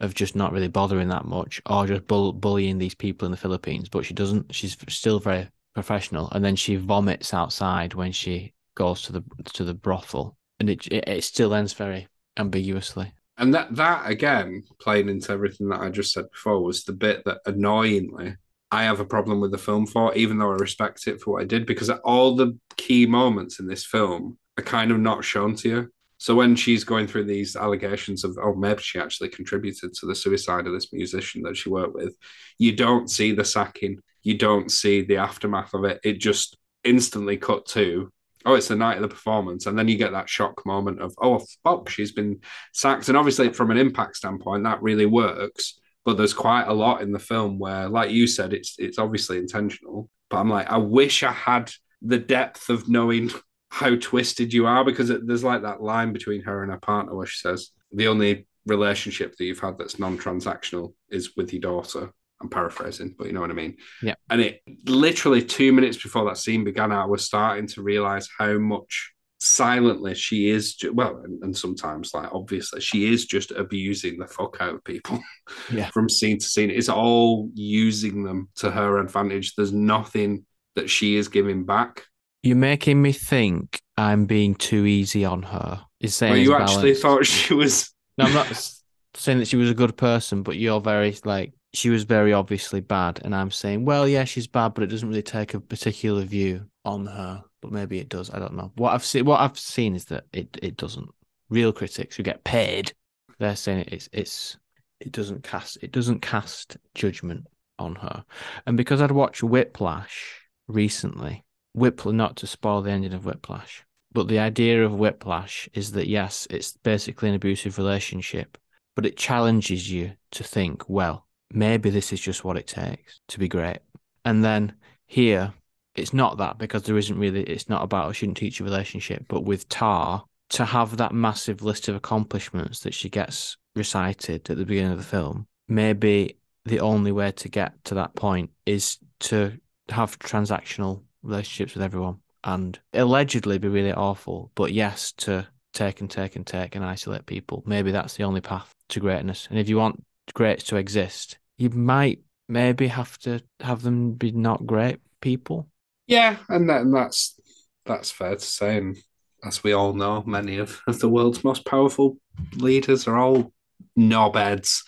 [0.00, 3.38] of just not really bothering that much or just bull, bullying these people in the
[3.38, 4.54] Philippines, but she doesn't.
[4.54, 9.24] She's still very professional, and then she vomits outside when she goes to the
[9.54, 13.12] to the brothel, and it it, it still ends very ambiguously.
[13.36, 17.24] And that that again, playing into everything that I just said before, was the bit
[17.24, 18.36] that annoyingly
[18.70, 21.42] I have a problem with the film for, even though I respect it for what
[21.42, 25.54] I did, because all the key moments in this film are kind of not shown
[25.56, 25.92] to you.
[26.24, 30.14] So when she's going through these allegations of, oh, maybe she actually contributed to the
[30.14, 32.16] suicide of this musician that she worked with,
[32.56, 36.00] you don't see the sacking, you don't see the aftermath of it.
[36.02, 38.10] It just instantly cut to,
[38.46, 41.14] oh, it's the night of the performance, and then you get that shock moment of,
[41.20, 42.40] oh, fuck, she's been
[42.72, 43.08] sacked.
[43.08, 45.78] And obviously, from an impact standpoint, that really works.
[46.06, 49.36] But there's quite a lot in the film where, like you said, it's it's obviously
[49.36, 50.08] intentional.
[50.30, 51.70] But I'm like, I wish I had
[52.00, 53.30] the depth of knowing
[53.74, 57.12] how twisted you are because it, there's like that line between her and her partner
[57.12, 62.08] where she says the only relationship that you've had that's non-transactional is with your daughter.
[62.40, 63.76] I'm paraphrasing, but you know what I mean.
[64.00, 64.14] Yeah.
[64.30, 68.58] And it literally two minutes before that scene began, I was starting to realize how
[68.58, 74.26] much silently she is well and, and sometimes like obviously she is just abusing the
[74.26, 75.18] fuck out of people
[75.72, 75.90] Yeah.
[75.90, 80.46] from scene to scene it's all using them to her advantage there's nothing
[80.76, 82.04] that she is giving back
[82.44, 85.82] You're making me think I'm being too easy on her.
[86.00, 87.02] Is saying well, you actually balanced.
[87.02, 88.70] thought she was No, I'm not.
[89.14, 92.80] saying that she was a good person, but you're very like she was very obviously
[92.80, 96.22] bad, and I'm saying, well, yeah, she's bad, but it doesn't really take a particular
[96.22, 97.42] view on her.
[97.62, 98.30] But maybe it does.
[98.30, 98.72] I don't know.
[98.76, 101.08] What I've seen, what I've seen is that it it doesn't.
[101.48, 102.92] Real critics who get paid,
[103.38, 104.56] they're saying it's it's
[105.00, 107.46] it doesn't cast it doesn't cast judgment
[107.78, 108.24] on her.
[108.66, 111.43] And because I'd watched Whiplash recently,
[111.74, 116.08] Whiplash not to spoil the ending of Whiplash, but the idea of Whiplash is that
[116.08, 118.56] yes, it's basically an abusive relationship,
[118.94, 123.38] but it challenges you to think, well, maybe this is just what it takes to
[123.38, 123.78] be great.
[124.24, 124.74] And then
[125.06, 125.52] here,
[125.94, 129.24] it's not that because there isn't really, it's not about a shouldn't teach a relationship,
[129.28, 134.56] but with Tar, to have that massive list of accomplishments that she gets recited at
[134.56, 138.98] the beginning of the film, maybe the only way to get to that point is
[139.20, 139.58] to
[139.88, 146.10] have transactional relationships with everyone and allegedly be really awful, but yes, to take and
[146.10, 147.62] take and take and isolate people.
[147.66, 149.48] Maybe that's the only path to greatness.
[149.50, 150.04] And if you want
[150.34, 155.68] greats to exist, you might maybe have to have them be not great people.
[156.06, 157.40] Yeah, and, that, and that's
[157.86, 158.76] that's fair to say.
[158.76, 158.96] And
[159.44, 162.18] as we all know, many of, of the world's most powerful
[162.54, 163.52] leaders are all
[163.98, 164.82] knobheads.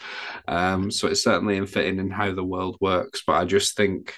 [0.48, 3.22] Um, so it's certainly unfitting in how the world works.
[3.26, 4.14] But I just think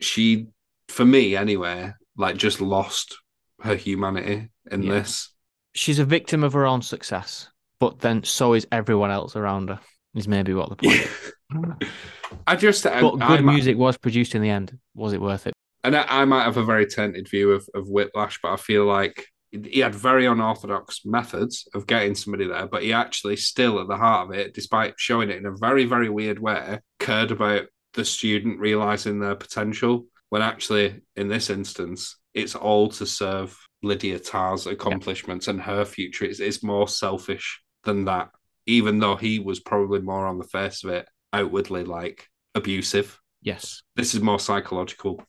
[0.00, 0.46] she,
[0.92, 3.16] for me anyway, like just lost
[3.62, 4.92] her humanity in Yeah.
[4.94, 5.30] this.
[5.74, 7.48] She's a victim of her own success,
[7.80, 9.80] but then so is everyone else around her.
[10.14, 11.00] Is maybe what the point.
[11.00, 11.32] is.
[12.46, 14.78] I just, I, But I good might- music was produced in the end.
[14.94, 15.54] Was it worth it?
[15.84, 18.84] and I, I might have a very tainted view of, of Whiplash, but I feel
[18.84, 23.88] like he had very unorthodox methods of getting somebody there, but he actually still at
[23.88, 27.64] the heart of it, despite showing it in a very, very weird way, cared about
[27.94, 30.06] the student realizing their potential.
[30.32, 36.24] When actually, in this instance, it's all to serve Lydia Tarr's accomplishments and her future.
[36.24, 38.30] It's, it's more selfish than that,
[38.64, 43.20] even though he was probably more on the face of it, outwardly like abusive.
[43.42, 43.82] Yes.
[43.94, 45.22] This is more psychological.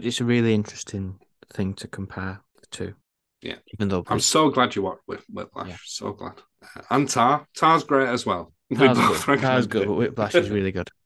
[0.00, 1.18] It's a really interesting
[1.52, 2.94] thing to compare the two.
[3.42, 3.56] Yeah.
[3.74, 5.68] Even though I'm so glad you watched Whip- Whiplash.
[5.68, 5.76] Yeah.
[5.84, 6.40] So glad.
[6.88, 7.46] And Tar.
[7.54, 8.54] Tar's great as well.
[8.74, 9.40] Tar's both good.
[9.42, 9.88] Tar's good, it.
[9.88, 10.88] but Whiplash is really good.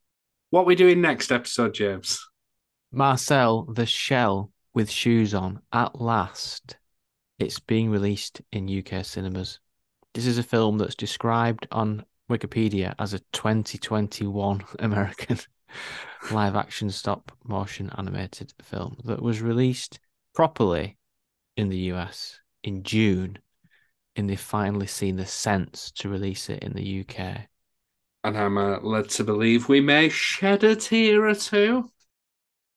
[0.50, 2.20] What we doing next episode, James?
[2.96, 5.60] Marcel, the shell with shoes on.
[5.70, 6.78] At last,
[7.38, 9.60] it's being released in UK cinemas.
[10.14, 15.38] This is a film that's described on Wikipedia as a 2021 American
[16.30, 20.00] live action stop motion animated film that was released
[20.34, 20.96] properly
[21.54, 23.38] in the US in June.
[24.16, 27.40] And they've finally seen the sense to release it in the UK.
[28.24, 31.90] And I'm uh, led to believe we may shed a tear or two.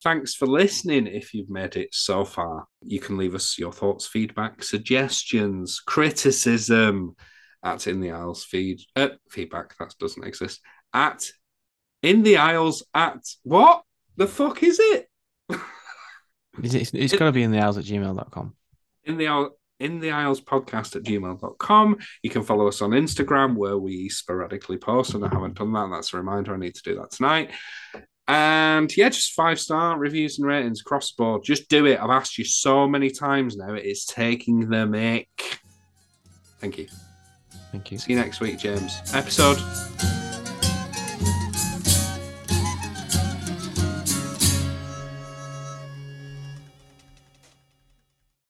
[0.03, 1.07] Thanks for listening.
[1.07, 7.15] If you've made it so far, you can leave us your thoughts, feedback, suggestions, criticism
[7.63, 10.61] at In the Aisles feed uh, feedback that doesn't exist
[10.93, 11.29] at
[12.01, 13.83] In the Aisles at what
[14.15, 15.07] the fuck is it?
[16.63, 18.53] It's, it's, it's It- got to be in the hours at gmail.com.
[19.05, 21.97] in the in the Aisles podcast at gmail.com.
[22.21, 25.89] You can follow us on Instagram where we sporadically post, and I haven't done that.
[25.89, 26.53] That's a reminder.
[26.53, 27.51] I need to do that tonight.
[28.29, 31.43] And yeah, just five star reviews and ratings across the board.
[31.43, 31.99] Just do it.
[31.99, 33.73] I've asked you so many times now.
[33.73, 35.59] It's taking the mic.
[36.59, 36.87] Thank you.
[37.71, 37.97] Thank you.
[37.97, 39.01] See you next week, James.
[39.15, 39.57] Episode